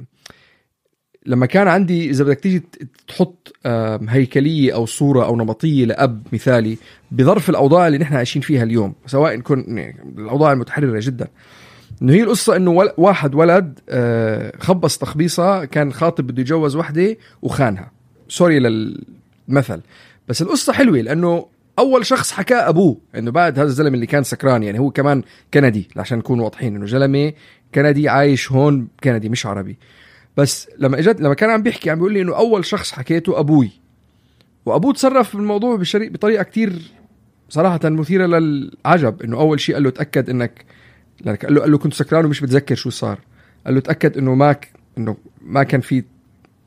لما 1.26 1.46
كان 1.46 1.68
عندي 1.68 2.10
إذا 2.10 2.24
بدك 2.24 2.40
تيجي 2.40 2.64
تحط 3.08 3.54
هيكلية 4.10 4.74
أو 4.74 4.86
صورة 4.86 5.26
أو 5.26 5.36
نمطية 5.36 5.86
لأب 5.86 6.28
مثالي 6.34 6.78
بظرف 7.12 7.50
الأوضاع 7.50 7.88
اللي 7.88 7.98
نحن 7.98 8.16
عايشين 8.16 8.42
فيها 8.42 8.64
اليوم 8.64 8.94
سواء 9.06 9.36
كن 9.40 9.94
الأوضاع 10.18 10.54
المتحررة 10.54 11.00
جدا. 11.04 11.28
إنه 12.02 12.14
هي 12.14 12.24
القصة 12.24 12.56
إنه 12.56 12.72
واحد 12.98 13.36
ولد 13.36 13.80
آه 13.90 14.54
خبص 14.60 14.98
تخبيصة 14.98 15.66
كان 15.66 15.94
خاطب 15.94 16.28
بده 16.28 16.42
يتجوز 16.42 16.76
وحدة 16.76 17.18
وخانها. 17.42 17.92
سوري 18.30 18.60
للمثل. 18.60 19.82
بس 20.28 20.42
القصة 20.42 20.74
حلوة 20.74 20.98
لأنه 20.98 21.46
أول 21.80 22.06
شخص 22.06 22.32
حكاه 22.32 22.70
أبوه 22.70 22.98
إنه 23.16 23.32
بعد 23.32 23.60
هذا 23.60 23.68
الزلمة 23.68 23.96
اللي 23.96 24.06
كان 24.06 24.24
سكران 24.24 24.64
يعني 24.64 24.80
هو 24.80 24.92
كمان 24.92 25.24
كندي 25.54 25.88
عشان 25.98 26.18
نكون 26.18 26.40
واضحين 26.40 26.76
إنه 26.76 26.86
زلمة 26.86 27.34
كندي 27.76 28.10
عايش 28.10 28.52
هون 28.52 28.88
كندي 29.04 29.30
مش 29.30 29.46
عربي. 29.46 29.78
بس 30.38 30.70
لما 30.78 31.00
اجت 31.00 31.22
لما 31.22 31.34
كان 31.34 31.50
عم 31.50 31.64
بيحكي 31.64 31.90
عم 31.90 31.96
بيقول 31.96 32.14
لي 32.14 32.22
إنه 32.22 32.38
أول 32.38 32.66
شخص 32.66 32.92
حكيته 32.92 33.40
أبوي. 33.40 33.72
وأبوه 34.66 34.94
تصرف 34.94 35.36
بالموضوع. 35.36 35.80
بطريقة 35.96 36.44
كتير 36.44 36.92
صراحة 37.50 37.80
مثيرة 37.84 38.26
للعجب. 38.26 39.22
إنه 39.22 39.40
أول 39.40 39.60
شيء 39.60 39.76
قال 39.76 39.84
له 39.84 39.90
تأكد 39.90 40.30
انك 40.30 40.66
لانك 41.22 41.46
قال 41.46 41.56
له 41.56 41.62
قال 41.62 41.72
له 41.72 41.78
كنت 41.78 41.94
سكران 41.94 42.26
ومش 42.26 42.42
بتذكر 42.42 42.76
شو 42.76 42.90
صار. 42.90 43.20
قال 43.66 43.76
له 43.76 43.82
تأكد 43.82 44.18
إنه 44.18 44.36
ما 44.36 44.54
ك... 44.54 44.70
إنه 44.98 45.18
ما 45.42 45.64
كان 45.64 45.82
في 45.82 46.04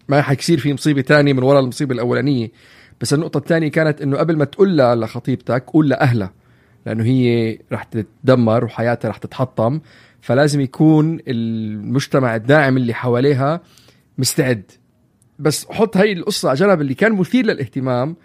ما 0.08 0.22
حيصير 0.22 0.58
في 0.58 0.74
مصيبة 0.74 1.00
تانية 1.00 1.32
من 1.32 1.42
وراء 1.42 1.62
المصيبة 1.62 1.94
الأولانية. 1.94 2.50
بس 3.00 3.14
النقطة 3.14 3.38
الثانية 3.38 3.68
كانت 3.68 4.02
إنه 4.02 4.16
قبل 4.16 4.36
ما 4.36 4.44
تقول 4.44 4.76
لها 4.76 4.94
لخطيبتك 4.94 5.64
قول 5.66 5.88
لأهلها. 5.88 6.32
لأنه 6.86 7.04
هي 7.04 7.58
رح 7.72 7.82
تتدمر 7.82 8.64
وحياتها 8.64 9.08
رح 9.08 9.16
تتحطم. 9.16 9.80
فلازم 10.20 10.60
يكون 10.60 11.18
المجتمع 11.28 12.36
الداعم 12.36 12.76
اللي 12.76 12.94
حواليها 12.94 13.60
مستعد. 14.18 14.70
بس 15.38 15.66
حط 15.70 15.96
هاي 15.96 16.12
القصة 16.12 16.48
على 16.48 16.58
جنب 16.58 16.80
اللي 16.80 16.94
كان 16.94 17.12
مثير 17.12 17.46
للاهتمام 17.46 18.16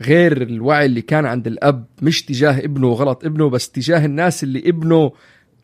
غير 0.00 0.42
الوعي 0.42 0.86
اللي 0.86 1.02
كان 1.02 1.26
عند 1.26 1.46
الأب 1.46 1.86
مش 2.02 2.24
تجاه 2.24 2.58
ابنه 2.64 2.88
غلط 2.92 3.24
ابنه 3.24 3.50
بس 3.50 3.70
تجاه 3.70 4.04
الناس 4.06 4.42
اللي 4.44 4.68
ابنه 4.68 5.12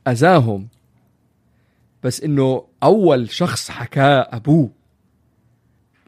أذاهم. 0.09 0.69
بس 2.03 2.21
إنه 2.21 2.65
أول 2.83 3.31
شخص 3.31 3.71
حكاه 3.71 4.29
أبوه. 4.33 4.71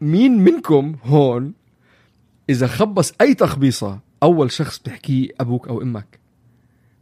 مين 0.01 0.37
منكم 0.37 0.95
هون 1.03 1.53
إذا 2.49 2.67
خبص 2.67 3.13
أي 3.21 3.33
تخبيصة 3.33 3.99
أول 4.23 4.51
شخص 4.51 4.79
بتحكيه 4.79 5.29
أبوك 5.39 5.67
أو 5.67 5.81
أمك؟ 5.81 6.18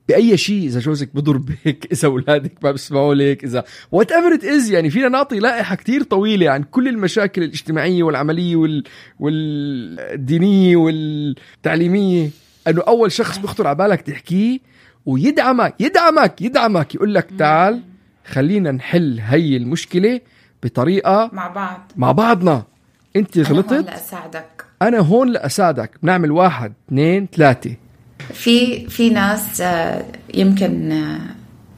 بأي 0.08 0.38
شيء 0.38 0.66
إذا 0.66 0.80
جوزك 0.80 1.10
بضربك 1.16 1.88
إذا 1.92 2.08
أولادك 2.08 2.52
ما 2.64 2.72
بيسمعوا 2.72 3.16
لك 3.16 3.44
إذا 3.44 3.64
whatever 3.92 4.34
it 4.34 4.44
is 4.44 4.72
يعني 4.72 4.90
فينا 4.90 5.10
نعطي 5.10 5.40
لائحة 5.40 5.76
كتير 5.76 6.04
طويلة 6.04 6.50
عن 6.50 6.64
كل 6.64 6.88
المشاكل 6.88 7.44
الاجتماعية 7.44 8.04
والعملية 8.04 8.56
وال... 8.56 8.84
والدينية 9.20 10.76
والتعليمية. 10.76 12.30
إنه 12.68 12.82
أول 12.88 13.12
شخص 13.12 13.38
بيخطر 13.38 13.68
على 13.68 13.76
بالك 13.76 14.02
تحكيه 14.02 14.60
ويدعمك 15.06 15.76
يدعمك 15.80 16.42
يدعمك 16.42 16.96
يقول 16.96 17.14
لك 17.14 17.28
تعال 17.40 17.82
خلينا 18.26 18.72
نحل 18.72 19.20
هي 19.22 19.58
المشكلة 19.58 20.22
بطريقة 20.64 21.30
مع 21.34 21.48
بعض. 21.48 21.92
مع 21.96 22.12
بعضنا. 22.12 22.64
أنت 23.16 23.38
غلطت 23.38 23.72
أنا 23.72 23.80
هون 23.80 23.86
لأساعدك. 23.86 24.66
أنا 24.82 25.00
هون 25.00 25.30
لأساعدك. 25.30 25.92
بنعمل 26.04 26.32
واحد 26.32 26.74
اثنين 26.88 27.28
ثلاثة. 27.36 27.76
في 28.34 28.88
في 28.90 29.10
ناس 29.10 29.62
آه، 29.62 30.06
يمكن 30.34 30.92
آه، 30.92 31.20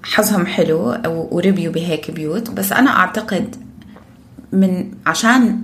حظهم 0.03 0.45
حلو 0.45 0.97
وربيوا 1.05 1.73
بهيك 1.73 2.11
بيوت 2.11 2.49
بس 2.49 2.71
أنا 2.71 2.89
أعتقد 2.89 3.55
من 4.51 4.91
عشان 5.05 5.61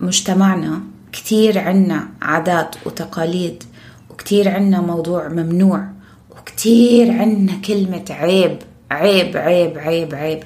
مجتمعنا 0.00 0.80
كتير 1.12 1.58
عنا 1.58 2.08
عادات 2.22 2.76
وتقاليد 2.86 3.62
وكتير 4.10 4.48
عنا 4.48 4.80
موضوع 4.80 5.28
ممنوع 5.28 5.88
وكتير 6.30 7.12
عنا 7.12 7.52
كلمة 7.64 8.04
عيب 8.10 8.58
عيب 8.90 9.36
عيب 9.36 9.78
عيب 9.78 10.14
عيب. 10.14 10.42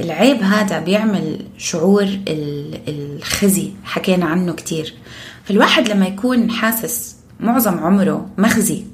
العيب 0.00 0.42
هذا 0.42 0.78
بيعمل 0.78 1.46
شعور 1.58 2.08
الخزي 2.88 3.70
حكينا 3.84 4.26
عنه 4.26 4.52
كتير. 4.52 4.94
فالواحد 5.44 5.88
لما 5.88 6.06
يكون 6.06 6.50
حاسس 6.50 7.16
معظم 7.40 7.78
عمره 7.78 8.28
مخزي 8.38 8.84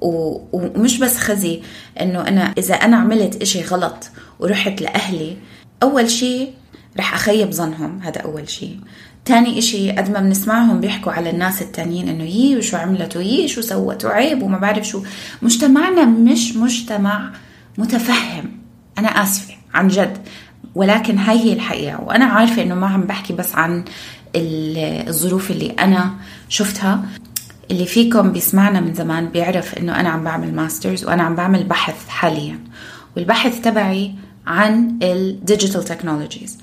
ومش 0.00 0.98
بس 0.98 1.16
خزي 1.16 1.62
إنه 2.00 2.28
أنا 2.28 2.54
إذا 2.58 2.74
أنا 2.74 2.96
عملت 2.96 3.42
إشي 3.42 3.62
غلط 3.62 4.10
ورحت 4.40 4.82
لأهلي 4.82 5.36
أول 5.82 6.10
شيء 6.10 6.52
رح 6.98 7.14
أخيب 7.14 7.50
ظنهم 7.50 8.00
هذا 8.02 8.20
أول 8.20 8.48
شيء 8.48 8.78
تاني 9.24 9.58
إشي 9.58 9.90
قد 9.92 10.10
ما 10.10 10.20
بنسمعهم 10.20 10.80
بيحكوا 10.80 11.12
على 11.12 11.30
الناس 11.30 11.62
التانيين 11.62 12.08
إنه 12.08 12.24
يي 12.24 12.56
وشو 12.56 12.76
عملت 12.76 13.16
ويي 13.16 13.48
شو 13.48 13.60
سوت 13.60 14.04
وعيب 14.04 14.42
وما 14.42 14.58
بعرف 14.58 14.86
شو. 14.86 15.02
مجتمعنا 15.42 16.04
مش 16.04 16.56
مجتمع 16.56 17.30
متفهم. 17.78 18.50
أنا 18.98 19.08
آسفة 19.08 19.54
عن 19.74 19.88
جد. 19.88 20.18
ولكن 20.74 21.18
هاي 21.18 21.38
هي 21.38 21.52
الحقيقة. 21.52 22.00
وأنا 22.00 22.24
عارفة 22.24 22.62
إنه 22.62 22.74
ما 22.74 22.86
عم 22.86 23.00
بحكي 23.00 23.32
بس 23.32 23.54
عن 23.54 23.84
الظروف 24.36 25.50
اللي 25.50 25.70
أنا 25.70 26.14
شفتها. 26.48 27.02
اللي 27.70 27.86
فيكم 27.86 28.32
بيسمعنا 28.32 28.80
من 28.80 28.94
زمان 28.94 29.28
بيعرف 29.28 29.78
إنه 29.78 30.00
أنا 30.00 30.08
عم 30.08 30.24
بعمل 30.24 30.54
masters 30.54 31.04
وأنا 31.04 31.22
عم 31.22 31.34
بعمل 31.34 31.64
بحث 31.64 32.08
حاليا 32.08 32.58
والبحث 33.16 33.60
تبعي 33.60 34.14
عن 34.46 34.98
الديجيتال 35.02 35.84
تكنولوجيز 35.84 36.58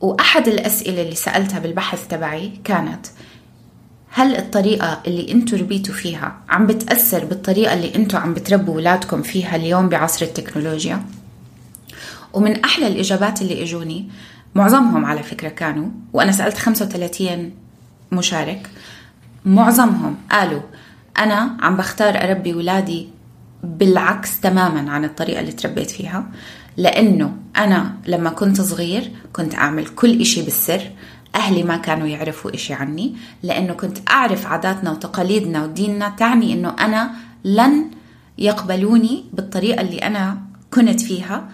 وأحد 0.00 0.48
الأسئلة 0.48 1.02
اللي 1.02 1.14
سألتها 1.14 1.58
بالبحث 1.58 2.06
تبعي 2.06 2.52
كانت 2.64 3.06
هل 4.10 4.36
الطريقة 4.36 5.02
اللي 5.06 5.32
أنتم 5.32 5.56
ربيتوا 5.56 5.94
فيها 5.94 6.38
عم 6.48 6.66
بتأثر 6.66 7.24
بالطريقة 7.24 7.74
اللي 7.74 7.94
أنتم 7.94 8.18
عم 8.18 8.34
بتربوا 8.34 8.74
أولادكم 8.74 9.22
فيها 9.22 9.56
اليوم 9.56 9.88
بعصر 9.88 10.26
التكنولوجيا؟ 10.26 11.02
ومن 12.32 12.64
أحلى 12.64 12.86
الإجابات 12.86 13.42
اللي 13.42 13.62
إجوني 13.62 14.08
معظمهم 14.54 15.04
على 15.04 15.22
فكرة 15.22 15.48
كانوا 15.48 15.88
وأنا 16.12 16.32
سألت 16.32 16.58
35 16.58 17.52
مشارك 18.12 18.70
معظمهم 19.46 20.16
قالوا 20.30 20.60
أنا 21.18 21.56
عم 21.60 21.76
بختار 21.76 22.22
أربي 22.22 22.54
ولادي 22.54 23.08
بالعكس 23.62 24.40
تماما 24.40 24.90
عن 24.90 25.04
الطريقة 25.04 25.40
اللي 25.40 25.52
تربيت 25.52 25.90
فيها 25.90 26.26
لأنه 26.76 27.36
أنا 27.56 27.94
لما 28.06 28.30
كنت 28.30 28.60
صغير 28.60 29.10
كنت 29.32 29.54
أعمل 29.54 29.86
كل 29.86 30.20
إشي 30.20 30.42
بالسر 30.42 30.90
أهلي 31.34 31.62
ما 31.62 31.76
كانوا 31.76 32.06
يعرفوا 32.06 32.54
إشي 32.54 32.74
عني 32.74 33.16
لأنه 33.42 33.72
كنت 33.72 33.98
أعرف 34.08 34.46
عاداتنا 34.46 34.90
وتقاليدنا 34.90 35.64
وديننا 35.64 36.08
تعني 36.08 36.52
أنه 36.52 36.74
أنا 36.80 37.10
لن 37.44 37.90
يقبلوني 38.38 39.24
بالطريقة 39.32 39.80
اللي 39.80 39.98
أنا 39.98 40.38
كنت 40.70 41.00
فيها 41.00 41.48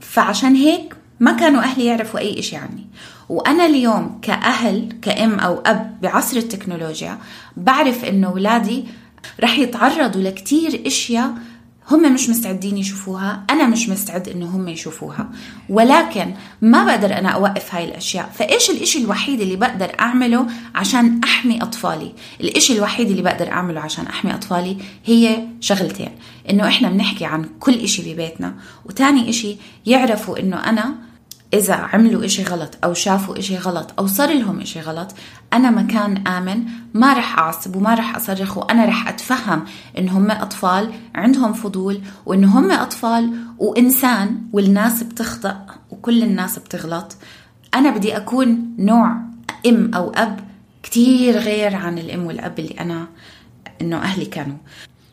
فعشان 0.00 0.54
هيك 0.54 0.94
ما 1.20 1.32
كانوا 1.32 1.62
أهلي 1.62 1.84
يعرفوا 1.84 2.20
أي 2.20 2.38
إشي 2.38 2.56
عني. 2.56 2.86
وأنا 3.28 3.66
اليوم 3.66 4.18
كأهل 4.22 4.88
كأم 5.02 5.38
أو 5.38 5.62
أب 5.66 6.00
بعصر 6.02 6.36
التكنولوجيا 6.36 7.18
بعرف 7.56 8.04
إنه 8.04 8.28
أولادي 8.28 8.84
رح 9.40 9.58
يتعرضوا 9.58 10.22
لكتير 10.22 10.82
إشياء 10.86 11.34
هم 11.90 12.14
مش 12.14 12.30
مستعدين 12.30 12.78
يشوفوها 12.78 13.44
أنا 13.50 13.66
مش 13.66 13.88
مستعد 13.88 14.28
إنه 14.28 14.46
هم 14.46 14.68
يشوفوها. 14.68 15.30
ولكن 15.68 16.34
ما 16.62 16.84
بقدر 16.84 17.18
أنا 17.18 17.28
أوقف 17.28 17.74
هاي 17.74 17.84
الأشياء. 17.84 18.30
فإيش 18.34 18.70
الإشي 18.70 18.98
الوحيد 18.98 19.40
اللي 19.40 19.56
بقدر 19.56 19.92
أعمله 20.00 20.46
عشان 20.74 21.20
أحمي 21.24 21.62
أطفالي؟ 21.62 22.12
الإشي 22.40 22.72
الوحيد 22.72 23.10
اللي 23.10 23.22
بقدر 23.22 23.48
أعمله 23.48 23.80
عشان 23.80 24.06
أحمي 24.06 24.34
أطفالي 24.34 24.76
هي 25.04 25.38
شغلتين. 25.60 26.10
إنه 26.50 26.68
إحنا 26.68 26.88
بنحكي 26.88 27.24
عن 27.24 27.48
كل 27.60 27.74
إشي 27.74 28.12
ببيتنا 28.12 28.54
وتاني 28.84 29.30
إشي 29.30 29.56
يعرفوا 29.86 30.38
إنه 30.38 30.56
أنا 30.56 31.05
إذا 31.56 31.74
عملوا 31.74 32.24
إشي 32.24 32.42
غلط 32.42 32.78
أو 32.84 32.94
شافوا 32.94 33.38
إشي 33.38 33.58
غلط 33.58 33.92
أو 33.98 34.06
صار 34.06 34.34
لهم 34.34 34.60
إشي 34.60 34.80
غلط 34.80 35.14
أنا 35.52 35.70
مكان 35.70 36.26
آمن 36.26 36.64
ما 36.94 37.12
رح 37.12 37.38
أعصب 37.38 37.76
وما 37.76 37.94
رح 37.94 38.16
أصرخ 38.16 38.58
وأنا 38.58 38.84
رح 38.84 39.08
أتفهم 39.08 39.64
إن 39.98 40.08
هم 40.08 40.30
أطفال 40.30 40.92
عندهم 41.14 41.52
فضول 41.52 42.00
وإن 42.26 42.44
هم 42.44 42.70
أطفال 42.70 43.32
وإنسان 43.58 44.38
والناس 44.52 45.02
بتخطأ 45.02 45.66
وكل 45.90 46.22
الناس 46.22 46.58
بتغلط. 46.58 47.16
أنا 47.74 47.90
بدي 47.90 48.16
أكون 48.16 48.76
نوع 48.78 49.16
أم 49.66 49.94
أو 49.94 50.10
أب 50.10 50.40
كتير 50.82 51.38
غير 51.38 51.76
عن 51.76 51.98
الأم 51.98 52.26
والأب 52.26 52.58
اللي 52.58 52.80
أنا 52.80 53.06
إنه 53.80 53.96
أهلي 53.96 54.24
كانوا. 54.24 54.56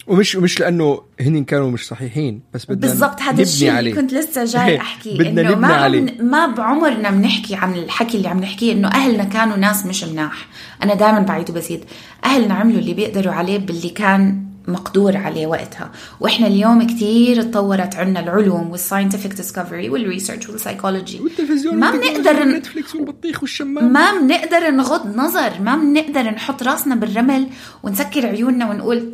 ومش 0.07 0.35
مش 0.35 0.59
لأنه 0.59 1.01
هن 1.21 1.43
كانوا 1.43 1.71
مش 1.71 1.87
صحيحين 1.87 2.41
بس 2.53 2.65
بدنا 2.65 2.91
بالضبط 2.91 3.21
هذا 3.21 3.41
الشيء 3.41 3.67
اللي 3.69 3.77
عليه. 3.77 3.93
كنت 3.95 4.13
لسه 4.13 4.45
جاي 4.45 4.77
أحكي 4.77 5.17
بدنا 5.17 5.41
إنه 5.41 5.55
ما 5.55 5.67
عليه. 5.73 6.21
ما 6.21 6.47
بعمرنا 6.47 7.09
بنحكي 7.11 7.55
عن 7.55 7.73
الحكي 7.75 8.17
اللي 8.17 8.27
عم 8.27 8.39
نحكيه 8.39 8.71
إنه 8.73 8.87
أهلنا 8.87 9.23
كانوا 9.23 9.57
ناس 9.57 9.85
مش 9.85 10.03
مناح. 10.03 10.47
أنا 10.83 10.93
دائما 10.93 11.19
بعيد 11.19 11.49
وبزيد. 11.49 11.83
أهلنا 12.25 12.53
عملوا 12.53 12.79
اللي 12.79 12.93
بيقدروا 12.93 13.33
عليه 13.33 13.57
باللي 13.57 13.89
كان 13.89 14.43
مقدور 14.67 15.17
عليه 15.17 15.47
وقتها. 15.47 15.91
وإحنا 16.19 16.47
اليوم 16.47 16.87
كتير 16.87 17.41
تطورت 17.41 17.95
عنا 17.95 18.19
العلوم 18.19 18.71
وال 18.71 18.81
scientific 18.81 19.33
discovery 19.33 19.89
وال 19.89 20.01
research 20.01 20.49
وال 20.49 20.61
psychology 20.61 21.19
والتلفزيون 21.19 21.75
ما 21.79 21.91
بنقدر 21.91 22.33
ن- 22.33 22.39
والنتفليكس 22.39 22.95
والبطيخ 22.95 23.41
والشمام. 23.41 23.93
ما 23.93 24.11
بنقدر 24.19 24.71
نغض 24.71 25.15
نظر 25.17 25.51
ما 25.61 25.75
بنقدر 25.75 26.21
نحط 26.21 26.63
راسنا 26.63 26.95
بالرمل 26.95 27.47
ونسكر 27.83 28.25
عيوننا 28.25 28.69
ونقول 28.69 29.13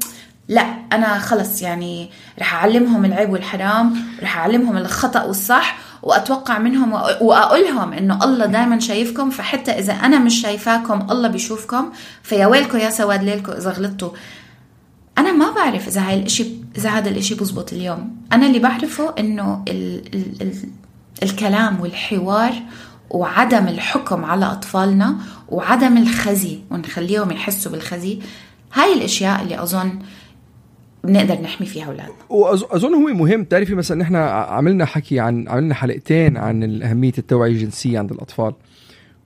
لا 0.50 0.62
أنا 0.94 1.20
خلص 1.20 1.62
يعني 1.62 2.10
رح 2.40 2.54
أعلمهم 2.54 3.06
العيب 3.06 3.30
والحرام 3.30 3.96
رح 4.24 4.38
أعلمهم 4.38 4.78
الخطأ 4.78 5.24
والصح 5.24 5.78
وأتوقع 6.04 6.58
منهم 6.60 6.92
وأ- 7.00 7.22
وأقولهم 7.22 7.94
إنه 7.94 8.24
الله 8.24 8.46
دائما 8.46 8.80
شايفكم 8.80 9.30
فحتى 9.30 9.72
إذا 9.72 9.94
أنا 9.94 10.20
مش 10.20 10.42
شايفاكم 10.42 11.08
الله 11.12 11.28
بيشوفكم. 11.28 11.92
فيا 12.24 12.46
ويلكم 12.48 12.78
يا 12.78 12.90
سواد 12.90 13.24
ليلكم 13.24 13.52
إذا 13.52 13.72
غلطتوا. 13.72 14.10
أنا 15.18 15.32
ما 15.32 15.52
بعرف 15.52 15.88
إذا 15.88 16.02
هاي 16.08 16.20
الإشي 16.20 16.46
إذا 16.78 16.90
هذا 16.90 17.10
الإشي 17.10 17.36
بزبط 17.36 17.74
اليوم. 17.74 18.16
أنا 18.34 18.46
اللي 18.48 18.60
بعرفه 18.60 19.16
إنه 19.20 19.64
ال 19.68 20.02
ال 20.16 20.42
ال 20.42 20.54
الكلام 21.24 21.80
والحوار 21.82 22.54
وعدم 23.10 23.68
الحكم 23.68 24.26
على 24.26 24.46
أطفالنا 24.46 25.16
وعدم 25.50 25.98
الخزي 25.98 26.60
ونخليهم 26.72 27.32
يحسوا 27.32 27.72
بالخزي 27.72 28.20
هاي 28.74 28.94
الأشياء 28.94 29.42
اللي 29.42 29.64
أظن 29.64 30.00
بنقدر 31.04 31.42
نحمي 31.42 31.68
فيها 31.68 31.86
أولادنا. 31.86 32.16
واظن 32.30 32.94
هو 32.94 33.08
مهم. 33.14 33.44
تعرفي 33.44 33.76
مثلا 33.76 33.98
نحن 33.98 34.16
عملنا 34.16 34.86
حكي 34.86 35.20
عن 35.20 35.48
عملنا 35.48 35.74
حلقتين 35.74 36.38
عن 36.38 36.82
أهمية 36.84 37.14
التوعية 37.18 37.52
الجنسية 37.52 38.00
عند 38.00 38.12
الأطفال. 38.12 38.54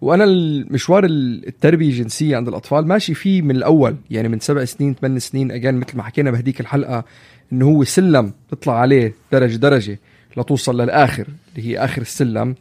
وأنا 0.02 0.24
المشوار 0.24 1.06
التربية 1.06 1.90
الجنسية 1.90 2.38
عند 2.38 2.48
الأطفال 2.48 2.88
ماشي 2.88 3.14
فيه 3.14 3.42
من 3.42 3.56
الأول 3.56 3.96
يعني 4.12 4.28
من 4.28 4.40
سبع 4.40 4.66
سنين 4.66 4.94
ثمان 4.94 5.20
سنين. 5.20 5.52
اجان 5.52 5.76
مثل 5.76 5.98
ما 5.98 6.04
حكينا 6.04 6.32
بهديك 6.32 6.60
الحلقة 6.60 7.06
إنه 7.54 7.66
هو 7.66 7.84
سلم 7.84 8.34
تطلع 8.52 8.80
عليه 8.80 9.14
درجة 9.32 9.56
درجة 9.56 10.00
لتوصل 10.38 10.82
للآخر 10.82 11.28
اللي 11.56 11.70
هي 11.70 11.78
آخر 11.78 12.02
السلم. 12.02 12.56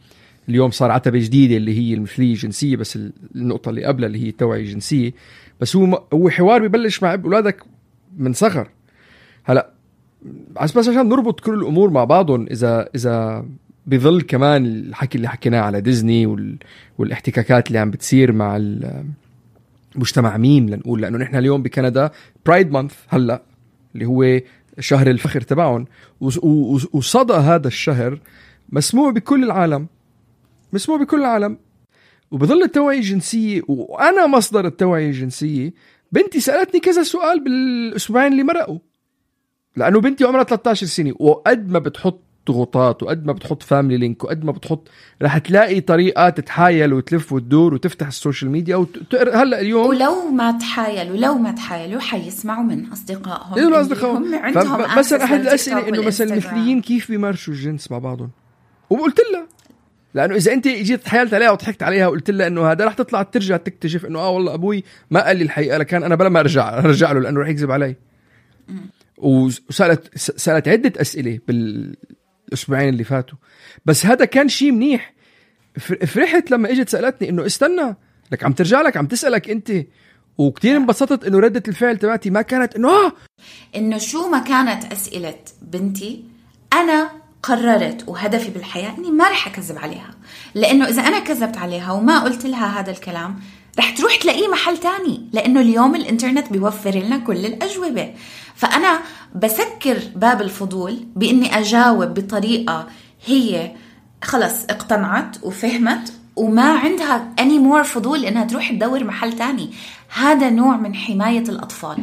اليوم 0.49 0.71
صار 0.71 0.90
عتبة 0.90 1.19
جديدة 1.19 1.57
اللي 1.57 1.78
هي 1.78 1.95
المثلية 1.95 2.33
الجنسية 2.33 2.76
بس 2.76 2.99
النقطة 3.37 3.69
اللي 3.69 3.85
قبلها 3.85 4.07
اللي 4.07 4.25
هي 4.25 4.28
التوعية 4.28 4.61
الجنسية. 4.61 5.12
بس 5.61 5.76
هو 5.76 6.02
هو 6.12 6.31
حوار 6.31 6.66
ببلش 6.66 7.02
مع 7.02 7.14
أولادك 7.14 7.62
من 8.16 8.33
صغر. 8.33 8.69
هلا 9.44 9.70
بس 10.62 10.72
بس 10.78 10.88
عشان 10.88 11.08
نربط 11.08 11.40
كل 11.40 11.54
الأمور 11.54 11.90
مع 11.90 12.04
بعضهم 12.04 12.46
إذا 12.50 12.88
إذا 12.94 13.44
بظل 13.87 14.22
كمان 14.22 14.66
الحكي 14.66 15.16
اللي 15.18 15.28
حكيناه 15.28 15.61
على 15.61 15.80
ديزني 15.80 16.26
وال 16.26 16.56
والاحتكاكات 16.99 17.68
اللي 17.68 17.78
عم 17.78 17.90
بتصير 17.90 18.32
مع 18.32 18.56
المجتمع 19.96 20.37
ميم 20.37 20.68
لنقول؟ 20.68 21.00
لأنه 21.02 21.18
نحن 21.18 21.37
اليوم 21.37 21.62
بكندا 21.62 22.11
برايد 22.46 22.70
مانث 22.72 22.94
هلا 23.08 23.42
اللي 23.94 24.04
هو 24.06 24.40
شهر 24.78 25.11
الفخر 25.11 25.40
تبعهم 25.40 25.87
وص- 26.20 26.44
وص- 26.44 26.88
وصدى 26.94 27.32
هذا 27.32 27.66
الشهر 27.68 28.20
مسموع 28.72 29.11
بكل 29.11 29.44
العالم 29.44 29.87
مسموع 30.72 30.99
بكل 30.99 31.20
العالم. 31.20 31.56
وبظل 32.30 32.62
التوعية 32.62 32.99
الجنسية 32.99 33.62
وأنا 33.68 34.26
مصدر 34.26 34.66
التوعية 34.66 35.06
الجنسية 35.06 35.72
بنتي 36.12 36.40
سألتني 36.40 36.80
كذا 36.80 37.02
سؤال 37.02 37.44
بالأسبوعين 37.44 38.32
اللي 38.32 38.42
مرقوا. 38.42 38.78
لأنه 39.76 40.00
بنتي 40.00 40.25
عمرها 40.25 40.45
13 40.45 40.87
سنة 40.87 41.14
وقد 41.19 41.71
ما 41.71 41.79
بتحط 41.79 42.21
ضغوطات 42.49 43.02
وقد 43.02 43.26
ما 43.26 43.33
بتحط 43.33 43.62
فاميلي 43.62 43.97
لينك 43.97 44.25
وقد 44.25 44.45
ما 44.45 44.52
بتحط 44.52 44.88
رح 45.23 45.38
تلاقي 45.38 45.81
طريقة 45.81 46.29
تتحايل 46.29 46.93
وتلف 46.93 47.32
وتدور 47.32 47.75
وتفتح 47.75 48.06
ال 48.06 48.13
social 48.13 48.50
media 48.50 48.76
وتقر 48.76 49.30
هلأ 49.43 49.61
اليوم 49.61 49.87
ولو 49.87 50.30
ما 50.30 50.58
تحايلوا 50.58 51.17
لو 51.17 51.35
ما 51.35 51.52
تحايلوا 51.52 52.00
حيسمعوا 52.00 52.65
من 52.65 52.87
أصدقائهم 52.87 53.58
اللي 53.58 53.80
اصدقائهم 53.80 54.35
هم 54.35 54.35
عندهم 54.35 54.99
مثلا 54.99 55.25
أحد 55.25 55.41
الأسئلة 55.41 55.89
إنه 55.89 56.02
مثلا. 56.02 56.32
المثليين 56.32 56.80
كيف 56.80 57.11
بيمارسوا 57.11 57.54
الجنس 57.54 57.91
مع 57.91 57.99
بعضهم؟ 57.99 58.30
وقلت 58.91 59.21
لها. 59.32 59.47
لأنه 60.15 60.35
إذا 60.35 60.52
أنت 60.52 60.69
جيت 60.69 61.02
تحايلت 61.04 61.35
عليها 61.35 61.50
وضحكت 61.50 61.82
عليها 61.82 62.06
وقلت 62.06 62.30
لها 62.30 62.47
إنه 62.47 62.71
هذا 62.71 62.85
رح 62.85 62.95
تطلع 62.95 63.23
ترجع 63.23 63.56
تكتشف 63.56 64.06
إنه 64.06 64.19
آه 64.19 64.30
والله 64.30 64.54
أبوي 64.54 64.85
ما 65.11 65.26
قال 65.26 65.37
لي 65.37 65.45
الحقيقة 65.45 65.78
لكان 65.78 66.02
أنا 66.02 66.15
بلا 66.15 66.28
ما 66.28 66.41
أرجع 66.41 66.78
أرجع 66.78 67.13
له 67.13 67.21
لأنه 67.21 67.41
رح 67.41 67.49
يكذب 67.49 67.71
علي. 67.71 67.97
وسالت 69.23 70.19
سألت 70.19 70.69
عدة 70.69 71.00
أسئلة 71.00 71.39
بالأسبوعين 71.49 72.89
اللي 72.89 73.04
فاتوا. 73.04 73.39
بس 73.85 74.06
هذا 74.06 74.25
كان 74.25 74.49
شيء 74.49 74.73
منيح. 74.73 75.15
فرحت 76.06 76.50
لما 76.50 76.71
إجت 76.71 76.89
سألتني 76.89 77.28
إنه 77.28 77.47
استنى 77.47 77.97
لك 78.32 78.45
عم 78.45 78.52
ترجع 78.52 78.80
لك 78.82 78.97
عم 78.97 79.06
تسألك 79.06 79.50
أنت. 79.50 79.73
وكتير 80.39 80.76
انبسطت 80.76 81.25
إنه 81.25 81.39
ردة 81.39 81.63
الفعل 81.69 81.97
تبعتي 81.97 82.30
ما 82.30 82.43
كانت 82.43 82.76
إنه 82.76 82.89
آه! 82.89 83.13
إنه 83.76 83.99
شو 83.99 84.30
ما 84.30 84.39
كانت 84.39 84.93
أسئلة 84.93 85.39
بنتي 85.63 86.25
أنا 86.73 87.11
قررت 87.43 88.08
وهدفي 88.08 88.50
بالحياة 88.50 88.99
إني 88.99 89.11
ما 89.11 89.30
رح 89.30 89.47
أكذب 89.47 89.78
عليها. 89.78 90.15
لأنه 90.54 90.89
إذا 90.89 91.02
أنا 91.02 91.19
كذبت 91.19 91.56
عليها 91.56 91.93
وما 91.93 92.25
قلت 92.25 92.47
لها 92.47 92.80
هذا 92.80 92.91
الكلام 92.91 93.41
رح 93.78 93.91
تروح 93.91 94.17
تلاقيه 94.17 94.49
محل 94.49 94.76
تاني 94.76 95.28
لأنه 95.32 95.61
اليوم 95.61 95.95
الإنترنت 95.95 96.52
بيوفر 96.52 96.91
لنا 96.91 97.19
كل 97.19 97.47
الأجوبة. 97.47 98.15
فأنا 98.54 99.00
بسكر 99.35 99.99
باب 100.17 100.43
الفضول 100.43 100.97
بإني 101.17 101.58
أجاوب 101.58 102.15
بطريقة 102.15 102.87
هي 103.26 103.73
خلص 104.25 104.65
اقتنعت 104.71 105.37
وفهمت 105.43 106.13
وما 106.37 106.73
عندها 106.78 107.35
اني 107.39 107.58
مور 107.58 107.82
فضول 107.85 108.25
إنها 108.25 108.45
تروح 108.45 108.71
تدور 108.71 109.04
محل 109.04 109.32
تاني. 109.32 109.71
هذا 110.15 110.50
نوع 110.50 110.76
من 110.76 110.95
حماية 110.95 111.45
الأطفال. 111.49 111.97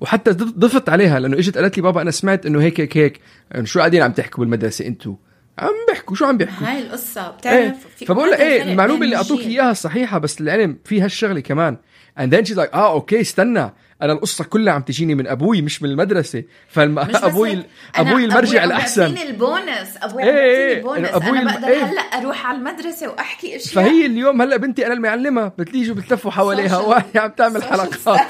وحتى 0.00 0.30
ضف- 0.30 0.58
ضفت 0.58 0.88
عليها 0.88 1.20
لأنه 1.20 1.38
إجت 1.38 1.58
قالت 1.58 1.76
لي 1.76 1.82
بابا 1.82 2.02
أنا 2.02 2.10
سمعت 2.10 2.46
إنه 2.46 2.62
هيك 2.62 2.80
هيك 2.80 2.96
هيك. 2.96 3.20
شو 3.64 3.78
قاعدين 3.78 4.02
عم 4.02 4.12
تحكوا 4.12 4.44
بالمدرسة 4.44 4.86
أنتوا 4.86 5.14
عم 5.60 5.70
بيحكوا 5.88 6.16
شو 6.16 6.24
عم 6.24 6.36
بيحكوا؟ 6.36 6.66
هاي 6.66 6.78
القصة 6.78 7.20
إيه 7.26 7.30
بتعرف 7.68 7.76
في- 7.98 8.06
فبقول 8.06 8.30
لها 8.30 8.38
إيه 8.42 8.62
المعلومة 8.62 9.04
اللي 9.04 9.16
أعطوك. 9.16 9.40
إياها 9.40 9.72
صحيحه 9.72 10.18
بس 10.18 10.40
للعلم 10.40 10.78
في 10.84 11.00
هالشغلة 11.00 11.40
كمان. 11.40 11.76
And 12.20 12.22
then 12.32 12.44
she's 12.48 12.56
like 12.56 12.74
آه 12.74 12.92
أوكي 12.92 13.20
استنى 13.20 13.72
أنا 14.02 14.12
القصة 14.12 14.44
كلها 14.44 14.72
عم 14.74 14.82
تجيني 14.82 15.14
من 15.14 15.26
أبوي 15.26 15.62
مش 15.62 15.82
من 15.82 15.90
المدرسة. 15.90 16.42
فالم... 16.68 16.98
أبوي 17.28 17.62
أبوي 17.94 18.24
المرجع 18.24 18.60
عم 18.62 18.66
الأحسن. 18.66 19.16
البونس 19.18 19.88
أبوي 20.02 20.22
إيه، 20.22 20.30
إيه، 20.30 20.82
بيعطيني 20.82 21.08
البونس 21.08 21.08
أبوي 21.14 21.38
أنا 21.38 21.52
بقدر 21.52 21.68
إيه. 21.68 21.84
هلأ 21.84 22.00
أروح 22.00 22.46
على 22.46 22.58
المدرسة 22.58 23.08
وأحكي 23.08 23.56
أشياء. 23.56 23.74
فهي 23.84 24.06
اليوم 24.06 24.42
هلأ 24.42 24.56
بنتي 24.56 24.86
أنا 24.86 24.94
المعلمه 24.94 25.48
بتليجوا 25.58 25.94
بتلفوا 25.94 26.30
حواليها 26.30 26.78
وهي 26.88 27.02
عم 27.16 27.30
تعمل 27.30 27.62
حلقات. 27.62 28.20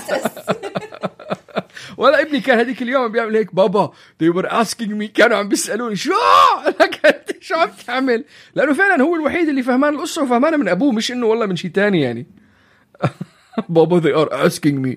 ولا 1.96 2.20
ابني 2.20 2.40
كان 2.40 2.58
هذيك 2.58 2.82
اليوم 2.82 3.02
عم 3.02 3.12
بيعمل 3.12 3.36
هيك 3.36 3.54
بابا 3.54 3.92
they 4.22 4.36
were 4.36 4.48
asking 4.48 4.90
me 5.00 5.04
كانوا 5.04 5.36
عم 5.36 5.48
بيسألوني 5.48 5.96
شو؟ 5.96 6.12
لك 6.80 7.36
شو 7.40 7.54
عم 7.54 7.68
تعمل؟ 7.86 8.24
لأنه 8.54 8.72
فعلا 8.72 9.02
هو 9.02 9.16
الوحيد 9.16 9.48
اللي 9.48 9.62
فهمان 9.62 9.94
القصة 9.94 10.22
وفهمانها 10.22 10.58
من 10.58 10.68
أبوه 10.68 10.92
مش 10.92 11.12
إنه 11.12 11.26
والله 11.26 11.46
من 11.46 11.56
شيء 11.56 11.70
تاني 11.70 12.00
يعني. 12.00 12.26
بابا 13.68 14.00
they 14.00 14.26
are 14.26 14.48
asking 14.48 14.86
me. 14.86 14.96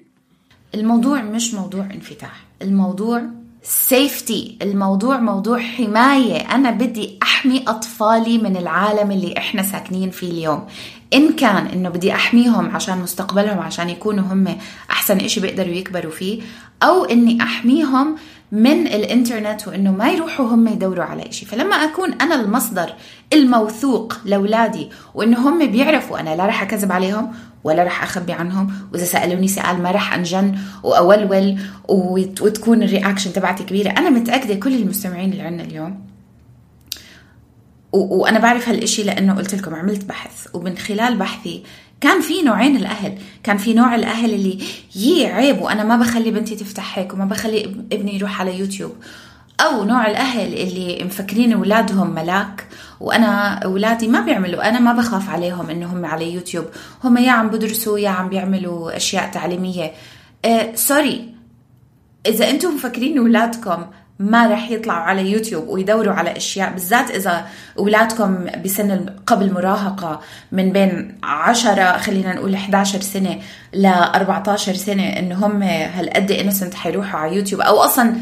الموضوع 0.76 1.22
مش 1.22 1.54
موضوع 1.54 1.88
انفتاح 1.94 2.44
الموضوع 2.62 3.22
سيفتي 3.64 4.58
الموضوع 4.62 5.18
موضوع 5.18 5.60
حماية. 5.60 6.38
أنا 6.38 6.72
بدي 6.72 7.20
أحمي 7.24 7.64
أطفالي 7.68 8.38
من 8.38 8.58
العالم 8.58 9.12
اللي 9.12 9.38
إحنا 9.38 9.64
ساكنين 9.64 10.10
فيه 10.10 10.32
اليوم. 10.32 10.68
إن 11.14 11.34
كان 11.34 11.68
إنه 11.68 11.90
بدي 11.90 12.14
أحميهم 12.14 12.76
عشان 12.76 12.98
مستقبلهم 12.98 13.60
عشان 13.60 13.90
يكونوا 13.90 14.34
هم 14.34 14.58
أحسن 15.04 15.18
إشي 15.26 15.40
بيقدروا 15.40 15.74
يكبروا 15.74 16.12
فيه 16.12 16.42
أو 16.84 17.06
إني 17.06 17.42
أحميهم 17.42 18.16
من 18.52 18.88
الإنترنت 18.88 19.68
وإنه 19.68 19.92
ما 19.92 20.10
يروحوا 20.10 20.46
هم 20.46 20.68
يدوروا 20.68 21.04
على 21.04 21.30
إشي. 21.30 21.46
فلما 21.46 21.76
أكون 21.76 22.14
أنا 22.14 22.36
المصدر 22.36 22.94
الموثوق 23.34 24.18
لأولادي 24.26 24.90
وإنه 25.14 25.50
هم 25.50 25.72
بيعرفوا 25.72 26.20
أنا 26.20 26.36
لا 26.36 26.46
رح 26.46 26.62
أكذب 26.62 26.92
عليهم 26.92 27.32
ولا 27.64 27.84
رح 27.84 28.04
أخبي 28.04 28.32
عنهم 28.34 28.74
وإذا 28.94 29.06
سألوني 29.06 29.48
سؤال 29.48 29.82
ما 29.84 29.92
رح 29.92 30.14
أنجن 30.14 30.56
وأولول 30.84 31.58
وت- 31.88 32.42
وتكون 32.42 32.84
الرياكشن 32.84 33.34
تبعتي 33.34 33.64
كبيرة. 33.64 33.90
أنا 33.90 34.10
متأكدة 34.10 34.56
كل 34.56 34.76
المستمعين 34.76 35.32
اللي 35.32 35.44
عندنا 35.44 35.64
اليوم 35.64 36.06
وأنا 37.92 38.40
بعرف 38.40 38.70
هالشيء 38.70 39.06
لأنه 39.06 39.34
قلت 39.34 39.56
لكم 39.56 39.76
عملت 39.76 40.06
بحث 40.06 40.48
ومن 40.54 40.78
خلال 40.78 41.18
بحثي 41.18 41.64
كان 42.02 42.22
في 42.22 42.42
نوعين 42.42 42.76
الأهل. 42.76 43.18
كان 43.44 43.58
في 43.58 43.74
نوع 43.74 43.96
الأهل 43.96 44.34
اللي 44.34 44.60
يي 44.96 45.26
عيب 45.26 45.62
وأنا 45.62 45.84
ما 45.84 45.98
بخلي 45.98 46.32
بنتي 46.32 46.56
تفتح 46.56 47.00
هيك 47.00 47.14
وما 47.14 47.26
بخلي 47.26 47.66
اب- 47.66 47.94
ابني 47.94 48.16
يروح 48.16 48.42
على 48.42 48.60
يوتيوب. 48.60 48.92
أو 49.62 49.84
نوع 49.84 50.08
الأهل 50.08 50.54
اللي 50.54 51.04
مفكرين 51.04 51.54
أولادهم 51.54 52.10
ملاك 52.16 52.68
وأنا 53.00 53.54
أولادي 53.66 54.08
ما 54.08 54.20
بيعملوا 54.22 54.70
أنا 54.70 54.80
ما 54.80 54.94
بخاف 54.94 55.30
عليهم 55.30 55.70
انهم 55.70 56.06
على 56.06 56.34
يوتيوب. 56.34 56.66
هم 57.04 57.18
يا 57.18 57.32
عم 57.32 57.48
بدرسوا 57.50 58.00
يا 58.00 58.10
عم 58.10 58.30
بيعملوا 58.30 58.96
أشياء 58.98 59.32
تعليمية. 59.32 59.92
آه 60.46 60.76
sorry 60.76 61.30
إذا 62.26 62.50
أنتم 62.50 62.76
مفكرين 62.76 63.18
أولادكم 63.18 63.86
ما 64.24 64.48
رح 64.48 64.72
يطلعوا 64.72 65.04
على 65.04 65.32
يوتيوب 65.32 65.68
ويدوروا 65.68 66.14
على 66.14 66.38
أشياء 66.38 66.74
بالذات 66.74 67.12
إذا 67.12 67.46
أولادكم 67.80 68.46
بسن 68.66 69.06
قبل 69.26 69.54
مراهقة 69.54 70.22
من 70.52 70.72
بين 70.72 71.18
10 71.24 71.98
خلينا 71.98 72.34
نقول 72.36 72.54
11 72.54 73.02
سنة 73.02 73.40
ل 73.74 73.86
14 73.86 74.74
سنة 74.74 75.04
انه 75.04 75.46
هم 75.46 75.64
هالقد 75.64 76.32
انسنت 76.32 76.74
حيروحوا 76.74 77.20
على 77.20 77.36
يوتيوب 77.36 77.62
أو 77.62 77.78
أصلا 77.78 78.16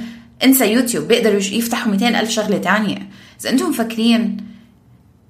إنسى 0.44 0.74
يوتيوب 0.74 1.08
بيقدروا 1.08 1.40
يفتحوا 1.40 1.92
200 1.92 2.08
ألف 2.20 2.30
شغلة 2.30 2.58
تانية. 2.58 2.98
إذا 3.42 3.50
أنتم 3.50 3.70
مفكرين 3.70 4.38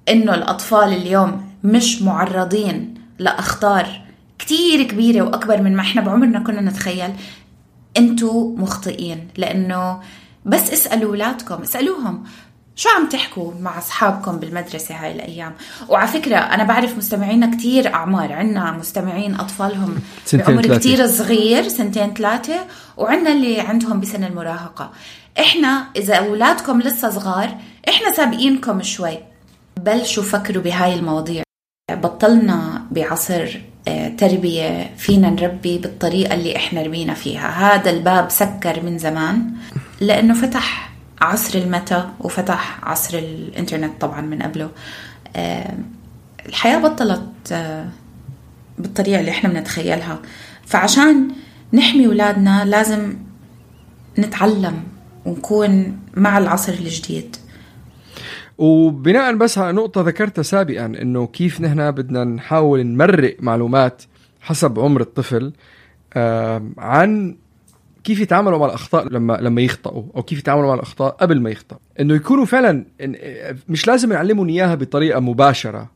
إنه 0.08 0.34
الأطفال 0.34 0.92
اليوم 0.92 1.50
مش 1.64 2.02
معرضين 2.02 2.94
لأخطار 3.18 4.02
كتير 4.38 4.82
كبيرة 4.82 5.22
وأكبر 5.22 5.62
من 5.62 5.76
ما 5.76 5.80
إحنا 5.80 6.02
بعمرنا 6.02 6.38
كنا 6.38 6.60
نتخيل 6.60 7.10
أنتوا 7.96 8.56
مخطئين 8.58 9.28
لأنه 9.36 10.00
بس 10.44 10.72
اسألوا 10.72 11.10
أولادكم 11.10 11.62
اسألوهم. 11.62 12.24
شو 12.76 12.88
عم 12.88 13.08
تحكوا 13.08 13.52
مع 13.60 13.78
أصحابكم 13.78 14.36
بالمدرسة 14.36 14.94
هاي 14.94 15.12
الأيام؟ 15.12 15.52
وعلى 15.88 16.08
فكرة 16.08 16.36
أنا 16.36 16.64
بعرف 16.64 16.96
مستمعينا 16.96 17.56
كتير 17.56 17.94
أعمار 17.94 18.32
عنا 18.32 18.72
مستمعين 18.72 19.34
أطفالهم 19.34 19.96
بعمر 20.32 20.78
كتير 20.78 21.06
صغير 21.06 21.68
سنتين 21.68 22.14
ثلاثة 22.14 22.66
وعنا 22.96 23.32
اللي 23.32 23.60
عندهم 23.60 24.00
بسن 24.00 24.24
المراهقة. 24.24 24.90
إحنا 25.40 25.86
إذا 25.96 26.14
أولادكم 26.14 26.80
لسه 26.80 27.10
صغار 27.10 27.56
إحنا 27.88 28.12
سابقينكم 28.12 28.82
شوي. 28.82 29.18
بلشوا 29.76 30.22
فكروا 30.22 30.62
بهاي 30.62 30.94
المواضيع. 30.94 31.42
بطلنا 31.90 32.82
بعصر 32.90 33.60
آه، 33.88 34.08
تربية 34.08 34.94
فينا 34.96 35.30
نربي 35.30 35.78
بالطريقة 35.78 36.34
اللي 36.34 36.56
إحنا 36.56 36.82
ربينا 36.82 37.14
فيها. 37.14 37.48
هذا 37.48 37.90
الباب 37.90 38.30
سكر 38.30 38.82
من 38.82 38.98
زمان. 38.98 39.50
لأنه 40.02 40.34
فتح 40.34 40.92
عصر 41.20 41.58
المتى 41.58 42.08
وفتح 42.20 42.80
عصر 42.82 43.18
الإنترنت 43.18 44.00
طبعا 44.00 44.20
من 44.20 44.42
قبله. 44.42 44.70
الحياة 46.46 46.78
بطلت 46.78 47.54
بالطريقة 48.78 49.20
اللي 49.20 49.30
إحنا 49.30 49.50
بنتخيلها. 49.50 50.22
فعشان 50.66 51.28
نحمي 51.72 52.06
أولادنا 52.06 52.64
لازم 52.64 53.16
نتعلم 54.18 54.82
ونكون 55.24 55.98
مع 56.14 56.38
العصر 56.38 56.72
الجديد. 56.72 57.36
وبناء 58.58 59.34
بس 59.36 59.58
على 59.58 59.72
نقطة 59.72 60.00
ذكرتها 60.00 60.42
سابقا 60.42 60.86
إنه 60.86 61.26
كيف 61.26 61.60
نحن 61.60 61.90
بدنا 61.90 62.24
نحاول 62.24 62.86
نمرق 62.86 63.36
معلومات 63.40 64.02
حسب 64.40 64.78
عمر 64.78 65.00
الطفل 65.00 65.52
عن 66.78 67.36
كيف 68.04 68.20
يتعاملوا 68.20 68.58
مع 68.58 68.66
الأخطاء 68.66 69.08
لما 69.08 69.38
لما 69.40 69.62
يخطئوا 69.62 70.02
أو 70.16 70.22
كيف 70.22 70.38
يتعاملوا 70.38 70.68
مع 70.68 70.74
الأخطاء 70.74 71.10
قبل 71.10 71.40
ما 71.40 71.50
يخطئ 71.50 71.76
إنه 72.00 72.14
يكونوا 72.14 72.44
فعلا 72.44 72.84
مش 73.68 73.86
لازم 73.86 74.12
نعلمهم 74.12 74.48
إياها 74.48 74.74
بطريقة 74.74 75.20
مباشرة 75.20 75.90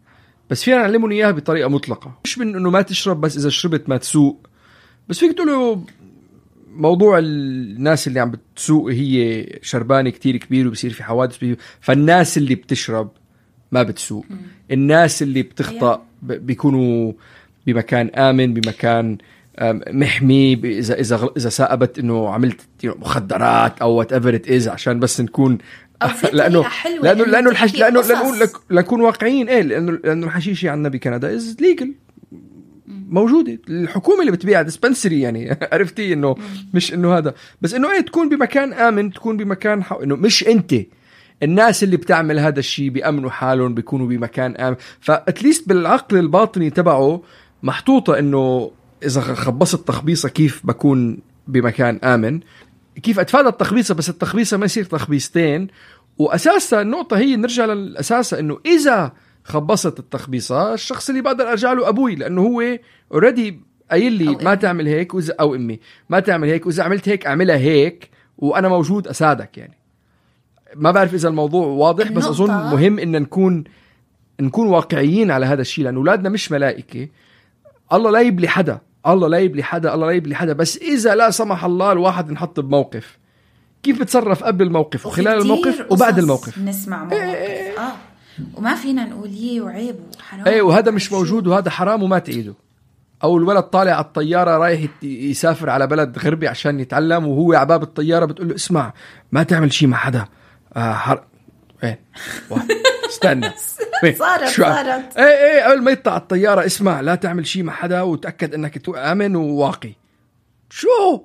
بس 0.50 0.62
فينا 0.62 0.76
نعلمهم 0.76 1.10
إياها 1.10 1.30
بطريقة 1.30 1.68
مطلقة. 1.68 2.18
مش 2.24 2.38
من 2.38 2.56
إنه 2.56 2.70
ما 2.70 2.82
تشرب 2.82 3.20
بس 3.20 3.36
إذا 3.36 3.48
شربت 3.48 3.88
ما 3.88 3.96
تسوق 3.96 4.46
بس 5.08 5.18
فيك 5.18 5.32
تقول 5.32 5.48
له 5.48 5.84
موضوع 6.76 7.18
الناس 7.18 8.08
اللي 8.08 8.20
عم 8.20 8.30
بتسوق 8.30 8.90
هي 8.90 9.46
شربانة 9.62 10.10
كتير 10.10 10.36
كبير 10.36 10.68
وبصير 10.68 10.92
في 10.92 11.04
حوادث 11.04 11.38
بي 11.38 11.56
فالناس 11.80 12.38
اللي 12.38 12.54
بتشرب 12.54 13.10
ما 13.72 13.82
بتسوق. 13.82 14.26
الناس 14.70 15.22
اللي 15.22 15.42
بتخطأ 15.42 16.02
بيكونوا 16.22 17.12
بمكان 17.66 18.08
آمن 18.08 18.54
بمكان 18.54 19.18
محمي 19.90 20.54
اذا 20.54 20.94
إذا 20.94 21.28
إذا 21.36 21.48
سأبت 21.48 21.98
إنه 21.98 22.28
عملت 22.28 22.60
مخدرات 22.84 23.78
أو 23.80 23.92
whatever 23.92 24.34
it 24.34 24.48
is 24.48 24.68
عشان 24.68 25.00
بس 25.00 25.20
نكون 25.20 25.58
لأنه 26.32 26.64
لأنه 27.02 27.24
لأنه 27.24 27.50
الحش 27.50 27.74
لأنه 27.74 28.00
لأنه 28.00 28.48
لنكون 28.70 29.00
واقعيين 29.00 29.48
إيه 29.48 29.62
لأنه 29.62 29.92
لأنه 30.04 30.26
الحشيشه 30.26 30.70
عندنا 30.70 30.88
بكندا 30.88 31.34
is 31.34 31.56
legal 31.60 31.94
موجودة. 33.08 33.58
الحكومة 33.68 34.20
اللي 34.20 34.32
بتبيع 34.32 34.62
dispensary 34.62 35.20
يعني 35.20 35.56
عرفتي؟ 35.72 36.12
إنه 36.12 36.36
مش 36.74 36.94
إنه 36.94 37.18
هذا. 37.18 37.34
بس 37.62 37.74
إنه 37.74 37.92
إيه 37.92 38.00
تكون 38.00 38.28
بمكان 38.28 38.72
آمن 38.72 39.12
تكون 39.12 39.36
بمكان 39.36 39.82
حو... 39.82 40.02
إنه 40.02 40.16
مش 40.16 40.48
أنت. 40.48 40.74
الناس 41.42 41.84
اللي 41.84 41.96
بتعمل 41.96 42.38
هذا 42.38 42.58
الشيء 42.58 42.90
بيأمنوا 42.90 43.30
حالهم 43.30 43.74
بيكونوا 43.74 44.06
بمكان 44.06 44.56
آمن. 44.56 44.76
ف 45.00 45.09
at 45.09 45.26
least 45.26 45.68
بالعقل 45.68 46.18
الباطني 46.18 46.70
تبعه 46.70 47.22
محطوطة 47.62 48.18
إنه 48.18 48.70
إذا 49.02 49.20
خبصت 49.20 49.88
تخبيصة 49.88 50.28
كيف 50.28 50.66
بكون 50.66 51.18
بمكان 51.48 51.96
آمن؟ 51.96 52.40
كيف 53.02 53.18
أتفادى 53.18 53.48
التخبيصة؟ 53.48 53.94
بس 53.94 54.08
التخبيصة 54.08 54.56
ما 54.56 54.64
يصير 54.64 54.84
تخبيصتين. 54.84 55.68
وأساسا 56.18 56.82
النقطة 56.82 57.18
هي 57.18 57.36
نرجع 57.36 57.64
للأساس 57.64 58.34
إنه 58.34 58.58
إذا 58.66 59.12
خبصت 59.44 59.98
التخبيصة 59.98 60.74
الشخص 60.74 61.08
اللي 61.08 61.22
بقدر 61.22 61.50
أرجع 61.50 61.72
له 61.72 61.88
أبوي 61.88 62.14
لأنه 62.14 62.42
هو 62.42 62.78
اوريدي 63.12 63.60
قايل 63.90 64.12
لي 64.12 64.36
ما 64.42 64.54
تعمل 64.54 64.88
هيك 64.88 65.14
وإذا 65.14 65.34
أو 65.40 65.54
أمي. 65.54 65.80
ما 66.10 66.20
تعمل 66.20 66.48
هيك 66.48 66.66
وإذا 66.66 66.82
عملت 66.82 67.08
هيك 67.08 67.26
أعملها 67.26 67.56
هيك 67.56 68.10
وأنا 68.38 68.68
موجود 68.68 69.08
أساعدك 69.08 69.58
يعني. 69.58 69.78
ما 70.74 70.90
بعرف 70.90 71.14
إذا 71.14 71.28
الموضوع 71.28 71.66
واضح 71.66 72.12
بس 72.12 72.24
أظن 72.24 72.50
مهم 72.50 72.98
إن 72.98 73.22
نكون 73.22 73.64
نكون 74.40 74.68
واقعيين 74.68 75.30
على 75.30 75.46
هذا 75.46 75.60
الشيء 75.60 75.84
لأنه 75.84 75.98
أولادنا 75.98 76.28
مش 76.28 76.52
ملائكة. 76.52 77.08
الله 77.92 78.10
لا 78.10 78.20
يبلي 78.20 78.48
حدا. 78.48 78.78
الله 79.06 79.28
لا 79.28 79.38
يبلي 79.38 79.62
حدا 79.62 79.94
الله 79.94 80.06
لا 80.06 80.12
يبلي 80.12 80.34
حدا. 80.34 80.52
بس 80.52 80.76
إذا 80.76 81.14
لا 81.14 81.30
سمح 81.30 81.64
الله 81.64 81.92
الواحد 81.92 82.30
انحط 82.30 82.60
بموقف. 82.60 83.18
كيف 83.82 84.00
بتصرف 84.00 84.44
قبل 84.44 84.66
الموقف؟ 84.66 85.06
وخلال 85.06 85.42
الموقف 85.42 85.86
وبعد 85.90 86.18
الموقف. 86.18 86.58
نسمع 86.58 87.04
مواقف 87.04 87.22
إيه. 87.22 87.78
آه. 87.78 87.92
وما 88.54 88.74
فينا 88.74 89.04
نقول 89.04 89.30
يي 89.30 89.60
وعيب 89.60 89.96
وحرام. 90.18 90.46
إيه 90.46 90.62
وهذا 90.62 90.90
مش 90.90 91.12
موجود 91.12 91.46
وهذا 91.46 91.70
حرام 91.70 92.02
وما 92.02 92.18
تعيده. 92.18 92.54
أو 93.24 93.38
الولد 93.38 93.62
طالع 93.62 93.92
على 93.92 94.04
الطيارة 94.04 94.58
رايح 94.58 94.90
يسافر 95.02 95.70
على 95.70 95.86
بلد 95.86 96.18
غربي 96.18 96.48
عشان 96.48 96.80
يتعلم 96.80 97.26
وهو 97.26 97.52
على 97.52 97.66
باب 97.66 97.82
الطيارة 97.82 98.24
بتقول 98.24 98.48
له 98.48 98.54
اسمع 98.54 98.92
ما 99.32 99.42
تعمل 99.42 99.72
شيء 99.72 99.88
مع 99.88 99.96
حدا. 99.96 100.24
آه 100.76 100.92
حر... 100.92 101.22
إيه 101.84 102.00
استنى. 103.08 103.52
صارت 104.18 104.48
صارت. 104.48 105.16
إيه 105.16 105.24
إيه 105.24 105.64
قبل 105.64 105.82
ما 105.82 105.90
يطلع 105.90 106.16
الطيارة 106.16 106.66
اسمع 106.66 107.00
لا 107.00 107.14
تعمل 107.14 107.46
شيء 107.46 107.62
مع 107.62 107.72
حدا 107.72 108.02
وتأكد 108.02 108.54
إنك 108.54 108.88
آمن 108.96 109.36
وواقي. 109.36 109.92
شو؟ 110.70 111.20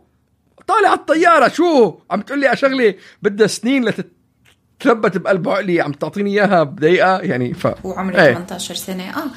طالع 0.67 0.89
على 0.89 0.99
الطيارة 0.99 1.47
شو؟ 1.47 1.95
عم 2.11 2.21
تقول 2.21 2.39
لي 2.39 2.55
شغله 2.55 2.95
بدها 3.21 3.47
سنين 3.47 3.85
لتت 3.85 4.11
تثبت 4.79 5.17
بقلب 5.17 5.49
عقلي 5.49 5.81
عم 5.81 5.91
تعطيني 5.91 6.31
إياها 6.31 6.63
بدقيقة 6.63 7.19
يعني 7.19 7.53
ف 7.53 7.67
وعمري 7.83 8.21
إيه. 8.21 8.33
18 8.33 8.75
سنة. 8.75 9.03
آه. 9.09 9.29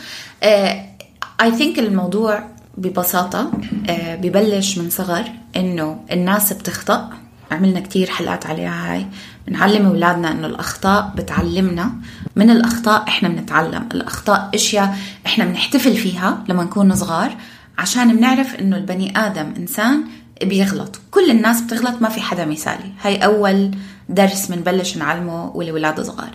اي 1.40 1.52
uh, 1.52 1.54
ثينك 1.54 1.78
الموضوع 1.78 2.48
ببساطة 2.76 3.50
uh, 3.50 3.90
ببلش 3.90 4.78
من 4.78 4.90
صغر 4.90 5.24
إنه 5.56 6.04
الناس 6.12 6.52
بتخطأ. 6.52 7.10
عملنا 7.54 7.80
كتير 7.80 8.10
حلقات 8.10 8.46
عليها 8.46 8.92
هاي. 8.92 9.06
بنعلم 9.48 9.86
أولادنا 9.86 10.32
إنه 10.32 10.46
الأخطاء 10.46 11.12
بتعلمنا. 11.16 11.92
من 12.36 12.50
الأخطاء 12.50 13.08
إحنا 13.08 13.28
بنتعلم. 13.28 13.88
الأخطاء 13.94 14.50
أشياء 14.54 14.96
إحنا 15.26 15.44
بنحتفل 15.44 15.96
فيها 15.96 16.44
لما 16.48 16.64
نكون 16.64 16.94
صغار 16.94 17.36
عشان 17.78 18.16
بنعرف 18.16 18.54
إنه 18.54 18.76
البني 18.76 19.18
آدم 19.18 19.54
إنسان 19.56 20.04
بيغلط. 20.42 21.00
كل 21.10 21.30
الناس 21.30 21.60
بتغلط 21.60 22.02
ما 22.02 22.08
في 22.08 22.20
حدا 22.20 22.44
مثالي. 22.44 22.92
هاي 23.02 23.16
أول 23.16 23.70
درس 24.08 24.46
بنبلش 24.46 24.96
نعلمه 24.96 25.50
والولاد 25.56 26.00
صغار. 26.00 26.30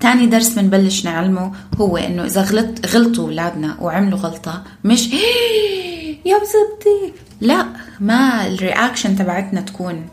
تاني 0.00 0.26
درس 0.26 0.48
بنبلش 0.48 1.04
نعلمه 1.04 1.52
هو 1.80 1.96
إنه 1.96 2.24
إذا 2.24 2.42
غلط 2.42 2.86
غلطوا 2.86 3.24
أولادنا 3.24 3.76
وعملوا 3.80 4.18
غلطة 4.18 4.62
مش 4.84 5.08
يا 6.28 6.36
بزبطي. 6.38 7.14
لا 7.40 7.66
ما 8.00 8.46
ال 8.46 8.54
reaction 8.54 9.16
تبعتنا 9.16 9.60
تكون 9.60 10.06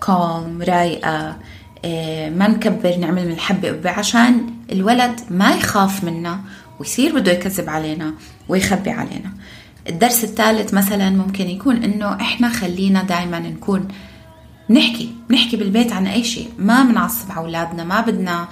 calm 0.00 0.62
رايقة 0.62 1.36
إيه، 1.84 2.30
ما 2.30 2.48
نكبر 2.48 2.96
نعمل 2.96 3.26
من 3.26 3.32
الحبة 3.32 3.90
عشان 3.90 4.54
الولد 4.72 5.20
ما 5.30 5.50
يخاف 5.50 6.04
منا 6.04 6.40
ويصير 6.80 7.14
بده 7.14 7.32
يكذب 7.32 7.68
علينا 7.68 8.14
ويخبي 8.48 8.90
علينا. 8.90 9.32
الدرس 9.88 10.24
الثالث 10.24 10.74
مثلا 10.74 11.10
ممكن 11.10 11.46
يكون 11.46 11.84
إنه 11.84 12.14
إحنا 12.14 12.48
خلينا 12.48 13.02
دائما 13.02 13.38
نكون 13.38 13.88
نحكي 14.70 15.14
نحكي 15.30 15.56
بالبيت 15.56 15.92
عن 15.92 16.06
أي 16.06 16.24
شيء. 16.24 16.50
ما 16.58 16.82
بنعصب 16.82 17.30
على 17.30 17.40
أولادنا 17.40 17.84
ما 17.84 18.00
بدنا 18.00 18.48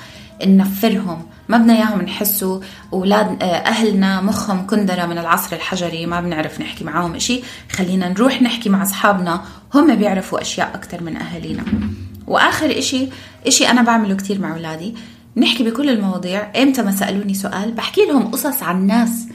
ننفرهم. 0.47 1.27
ما 1.49 1.59
بدنا 1.59 1.73
إياهم 1.77 2.03
نحسوا 2.03 2.61
أولاد 2.93 3.43
أهلنا 3.43 4.21
مخهم 4.21 4.67
كندرة 4.67 5.07
من 5.07 5.19
العصر 5.19 5.57
الحجري 5.57 6.07
ما 6.07 6.21
بنعرف 6.21 6.61
نحكي 6.61 6.85
معاهم 6.85 7.19
شيء 7.19 7.45
خلينا 7.73 8.09
نروح 8.09 8.43
نحكي 8.43 8.69
مع 8.69 8.83
أصحابنا 8.83 9.45
هم 9.75 9.95
بيعرفوا 9.95 10.41
أشياء 10.41 10.71
أكثر 10.75 11.03
من 11.03 11.17
أهالينا. 11.17 11.65
وآخر 12.27 12.79
إشي 12.79 13.09
إشي 13.47 13.69
أنا 13.69 13.83
بعمله 13.83 14.15
كتير 14.15 14.41
مع 14.41 14.53
أولادي. 14.53 14.95
نحكي 15.37 15.65
بكل 15.65 15.91
المواضيع. 15.91 16.53
إمتى 16.63 16.83
ما 16.83 16.91
سألوني 16.91 17.35
سؤال 17.35 17.73
بحكي 17.73 18.01
لهم 18.07 18.31
قصص 18.31 18.63
عن 18.63 18.87
ناس 18.87 19.27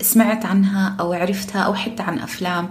سمعت 0.00 0.46
عنها 0.46 0.96
أو 1.00 1.12
عرفتها 1.12 1.62
أو 1.62 1.74
حتى 1.74 2.02
عن 2.02 2.18
أفلام 2.18 2.68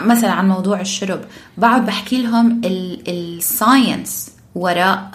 مثلا 0.00 0.30
عن 0.30 0.48
موضوع 0.48 0.80
الشرب. 0.80 1.20
بقعد 1.58 1.86
بحكي 1.86 2.22
لهم 2.22 2.60
الساينس 3.08 4.30
وراء 4.54 5.10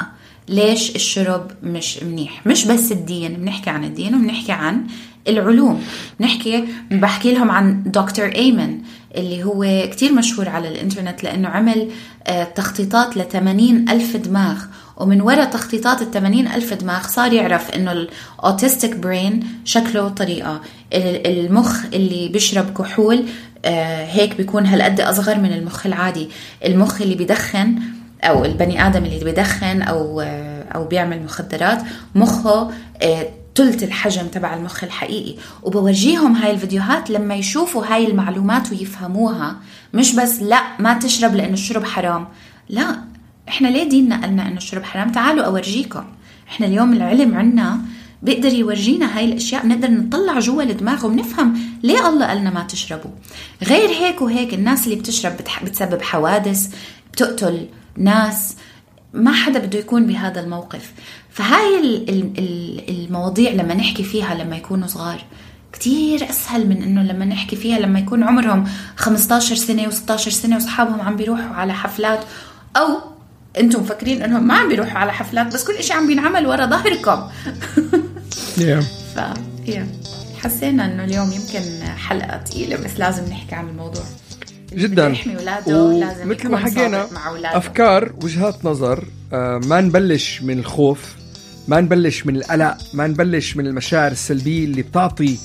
ليش 0.49 0.95
الشرب 0.95 1.51
مش 1.63 2.03
منيح؟ 2.03 2.47
مش 2.47 2.65
بس 2.65 2.91
الدين 2.91 3.33
بنحكي 3.33 3.69
عن 3.69 3.83
الدين 3.83 4.15
وبنحكي 4.15 4.51
عن 4.51 4.87
العلوم. 5.27 5.83
بنحكي 6.19 6.63
بحكي 6.91 7.33
لهم 7.33 7.51
عن 7.51 7.83
دكتور 7.85 8.25
أيمن 8.25 8.77
اللي 9.15 9.43
هو 9.43 9.89
كتير 9.91 10.13
مشهور 10.13 10.49
على 10.49 10.67
الإنترنت 10.67 11.23
لأنه 11.23 11.47
عمل 11.47 11.89
آه، 12.27 12.43
تخطيطات 12.43 13.17
ل 13.17 13.23
80 13.29 13.89
ألف 13.89 14.17
دماغ. 14.17 14.63
ومن 14.97 15.21
وراء 15.21 15.45
تخطيطات 15.45 16.01
ال 16.01 16.11
80 16.11 16.47
ألف 16.47 16.73
دماغ 16.73 17.07
صار 17.07 17.33
يعرف 17.33 17.71
إنه 17.71 17.91
الأوتيستيك 17.91 18.95
برين 18.95 19.43
شكله 19.65 20.09
طريقة. 20.09 20.61
المخ 20.93 21.85
اللي 21.93 22.27
بيشرب 22.27 22.73
كحول 22.73 23.25
آه، 23.65 24.05
هيك 24.05 24.37
بيكون 24.37 24.65
هالقد 24.65 25.01
أصغر 25.01 25.37
من 25.37 25.53
المخ 25.53 25.85
العادي. 25.85 26.29
المخ 26.65 27.01
اللي 27.01 27.15
بيدخن 27.15 27.75
أو 28.23 28.45
البني 28.45 28.87
آدم 28.87 29.05
اللي 29.05 29.23
بيدخن 29.23 29.81
أو 29.81 30.21
آه، 30.21 30.63
أو 30.75 30.85
بيعمل 30.85 31.23
مخدرات 31.23 31.81
مخه 32.15 32.71
ثلث 33.55 33.83
الحجم 33.83 34.27
تبع 34.27 34.53
المخ 34.53 34.83
الحقيقي. 34.83 35.35
وبورجيهم 35.63 36.35
هاي 36.35 36.51
الفيديوهات 36.51 37.09
لما 37.09 37.35
يشوفوا 37.35 37.85
هاي 37.85 38.07
المعلومات 38.07 38.71
ويفهموها 38.71 39.55
مش 39.93 40.15
بس 40.15 40.41
لا 40.41 40.61
ما 40.79 40.93
تشرب 40.93 41.35
لأن 41.35 41.53
الشرب 41.53 41.83
حرام. 41.83 42.27
لا 42.69 42.99
إحنا 43.49 43.67
ليه 43.67 43.89
ديننا 43.89 44.21
قالنا 44.21 44.47
إنه 44.47 44.57
الشرب 44.57 44.83
حرام؟ 44.83 45.11
تعالوا 45.11 45.45
أورجيكم. 45.45 46.03
إحنا 46.49 46.65
اليوم 46.67 46.93
العلم 46.93 47.37
عنا 47.37 47.79
بيقدر 48.21 48.53
يورجينا 48.53 49.17
هاي 49.17 49.25
الأشياء 49.25 49.67
نقدر 49.67 49.91
نطلع 49.91 50.39
جوا 50.39 50.63
الدماغ 50.63 51.05
ونفهم 51.07 51.59
ليه 51.83 52.09
الله 52.09 52.25
قالنا 52.25 52.49
ما 52.49 52.63
تشربوا. 52.63 53.11
غير 53.63 53.89
هيك 53.89 54.21
وهيك 54.21 54.53
الناس 54.53 54.85
اللي 54.85 54.95
بتشرب 54.95 55.33
بتسبب 55.63 56.01
حوادث 56.01 56.69
بتقتل 57.13 57.67
ناس 57.97 58.55
ما 59.13 59.31
حدا 59.31 59.59
بده 59.59 59.79
يكون 59.79 60.07
بهذا 60.07 60.39
الموقف 60.39 60.91
فهاي 61.29 62.05
المواضيع 62.89 63.51
لما 63.51 63.73
نحكي 63.73 64.03
فيها 64.03 64.35
لما 64.35 64.57
يكونوا 64.57 64.87
صغار 64.87 65.23
كتير 65.73 66.29
أسهل 66.29 66.69
من 66.69 66.83
إنه 66.83 67.03
لما 67.03 67.25
نحكي 67.25 67.55
فيها 67.55 67.79
لما 67.79 67.99
يكون 67.99 68.23
عمرهم 68.23 68.67
15 68.95 69.55
سنة 69.55 69.89
و16 69.89 70.15
سنة 70.15 70.55
وأصحابهم 70.55 71.01
عم 71.01 71.15
بيروحوا 71.15 71.55
على 71.55 71.73
حفلات 71.73 72.19
أو 72.77 72.87
أنتم 73.59 73.81
مفكرين 73.81 74.21
إنهم 74.21 74.47
ما 74.47 74.53
عم 74.53 74.69
بيروحوا 74.69 74.97
على 74.97 75.13
حفلات 75.13 75.53
بس 75.53 75.63
كل 75.63 75.73
إشي 75.73 75.93
عم 75.93 76.07
بينعمل 76.07 76.47
ورا 76.47 76.65
ظهركم 76.65 77.27
yeah. 78.57 78.83
ف 79.15 79.19
yeah. 79.67 80.07
حسينا 80.43 80.85
إنه 80.85 81.03
اليوم 81.03 81.31
يمكن 81.31 81.85
حلقة 81.97 82.37
تقيلة 82.37 82.75
بس 82.75 82.99
لازم 82.99 83.23
نحكي 83.29 83.55
عن 83.55 83.69
الموضوع 83.69 84.03
جدا. 84.73 85.15
ومثل 85.67 86.49
ما 86.49 86.57
حكينا 86.57 87.07
أفكار 87.57 88.13
وجهات 88.23 88.65
نظر 88.65 89.03
آه 89.33 89.57
ما 89.65 89.81
نبلش 89.81 90.41
من 90.41 90.59
الخوف 90.59 91.15
ما 91.67 91.81
نبلش 91.81 92.25
من 92.25 92.35
القلق 92.35 92.77
ما 92.93 93.07
نبلش 93.07 93.57
من 93.57 93.67
المشاعر 93.67 94.11
السلبية 94.11 94.65
اللي 94.65 94.81
بتعطي 94.81 95.37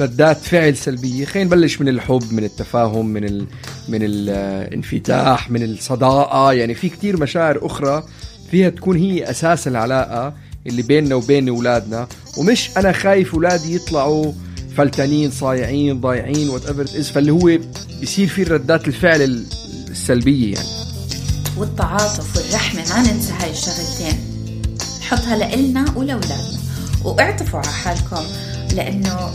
ردات 0.00 0.36
فعل 0.36 0.76
سلبية. 0.76 1.24
خلينا 1.24 1.46
نبلش 1.46 1.80
من 1.80 1.88
الحب 1.88 2.22
من 2.32 2.44
التفاهم 2.44 3.06
من 3.06 3.24
ال... 3.24 3.46
من 3.88 3.98
الانفتاح 4.02 5.50
من 5.50 5.62
الصداقة. 5.62 6.52
يعني 6.52 6.74
في 6.74 6.88
كتير 6.88 7.16
مشاعر 7.20 7.66
أخرى 7.66 8.04
فيها 8.50 8.70
تكون 8.70 8.96
هي 8.96 9.30
أساس 9.30 9.68
العلاقة 9.68 10.34
اللي 10.66 10.82
بيننا 10.82 11.14
وبين 11.14 11.48
أولادنا. 11.48 12.08
ومش 12.38 12.70
أنا 12.76 12.92
خايف 12.92 13.34
أولادي 13.34 13.74
يطلعوا 13.74 14.32
فلتانين 14.80 15.30
صايعين 15.30 16.00
ضايعين 16.00 16.48
whatever 16.48 17.02
فاللي 17.02 17.32
هو 17.32 17.58
بيصير 18.00 18.28
في 18.28 18.42
ردات 18.42 18.88
الفعل 18.88 19.44
السلبية 19.90 20.54
يعني. 20.54 20.68
والتعاطف 21.56 22.36
والرحمة 22.36 22.82
ما 22.88 23.12
ننسى 23.12 23.32
هاي 23.32 23.50
الشغلتين. 23.50 24.18
نحطها 25.00 25.36
لإلنا 25.36 25.84
ولأولادنا. 25.96 26.58
واعطفوا 27.04 27.58
على 27.58 27.68
حالكم 27.68 28.22
لأنه 28.76 29.30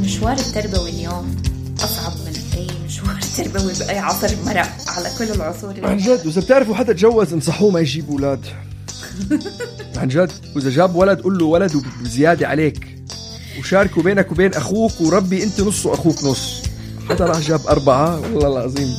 مشوار 0.00 0.36
التربوي 0.36 0.90
اليوم 0.90 1.36
أصعب 1.78 2.12
من 2.26 2.32
أي 2.58 2.66
مشوار 2.86 3.20
تربوي 3.36 3.72
بأي 3.78 3.98
عصر 3.98 4.36
مرق 4.46 4.70
على 4.88 5.10
كل 5.18 5.30
العصور. 5.30 5.74
عن 5.82 5.96
جد 5.96 6.26
وإذا 6.26 6.40
بتعرفوا 6.40 6.74
حدا 6.74 6.92
تجوز 6.92 7.32
انصحوه 7.32 7.70
ما 7.70 7.80
يجيب 7.80 8.10
أولاد. 8.10 8.46
عن 9.96 10.08
جد 10.08 10.32
وإذا 10.56 10.70
جاب 10.70 10.94
ولد 10.94 11.20
قول 11.20 11.38
له 11.38 11.44
ولد 11.44 11.82
وزيادة 12.02 12.48
عليك. 12.48 12.93
وشاركوا 13.58 14.02
بينك 14.02 14.32
وبين 14.32 14.54
أخوك 14.54 15.00
وربي 15.00 15.44
أنت 15.44 15.60
نص 15.60 15.86
وأخوك 15.86 16.24
نص. 16.24 16.62
حدا 17.08 17.24
راح 17.24 17.38
جاب 17.38 17.66
أربعة. 17.66 18.20
والله 18.20 18.48
العظيم. 18.48 18.96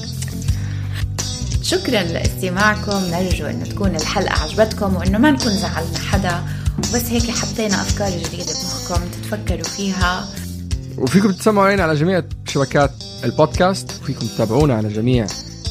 شكرا 1.61 2.03
لاستماعكم. 2.03 2.97
نرجو 3.11 3.45
انه 3.45 3.65
تكون 3.65 3.95
الحلقة 3.95 4.41
عجبتكم 4.41 4.95
وإنه 4.95 5.17
ما 5.17 5.31
نكون 5.31 5.57
زعلنا 5.57 5.99
حدا. 6.11 6.43
وبس 6.77 7.05
هيك 7.09 7.31
حطينا 7.31 7.81
أفكار 7.81 8.09
جديدة 8.09 8.53
بمخكم 8.53 9.01
تتفكروا 9.11 9.63
فيها. 9.63 10.27
وفيكم 10.97 11.31
تسمعوا 11.31 11.81
على 11.81 11.95
جميع 11.95 12.23
شبكات 12.47 12.91
البودكاست 13.23 13.91
وفيكم 14.01 14.27
تتابعونا 14.27 14.73
على 14.75 14.93
جميع 14.93 15.27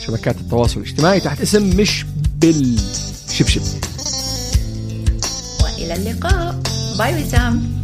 شبكات 0.06 0.36
التواصل 0.36 0.80
الاجتماعي 0.80 1.20
تحت 1.20 1.40
اسم 1.40 1.76
مش 1.76 2.06
بالشبشب. 2.40 3.62
وإلى 5.62 5.94
اللقاء. 5.94 6.62
باي 6.98 7.22
وسام 7.22 7.83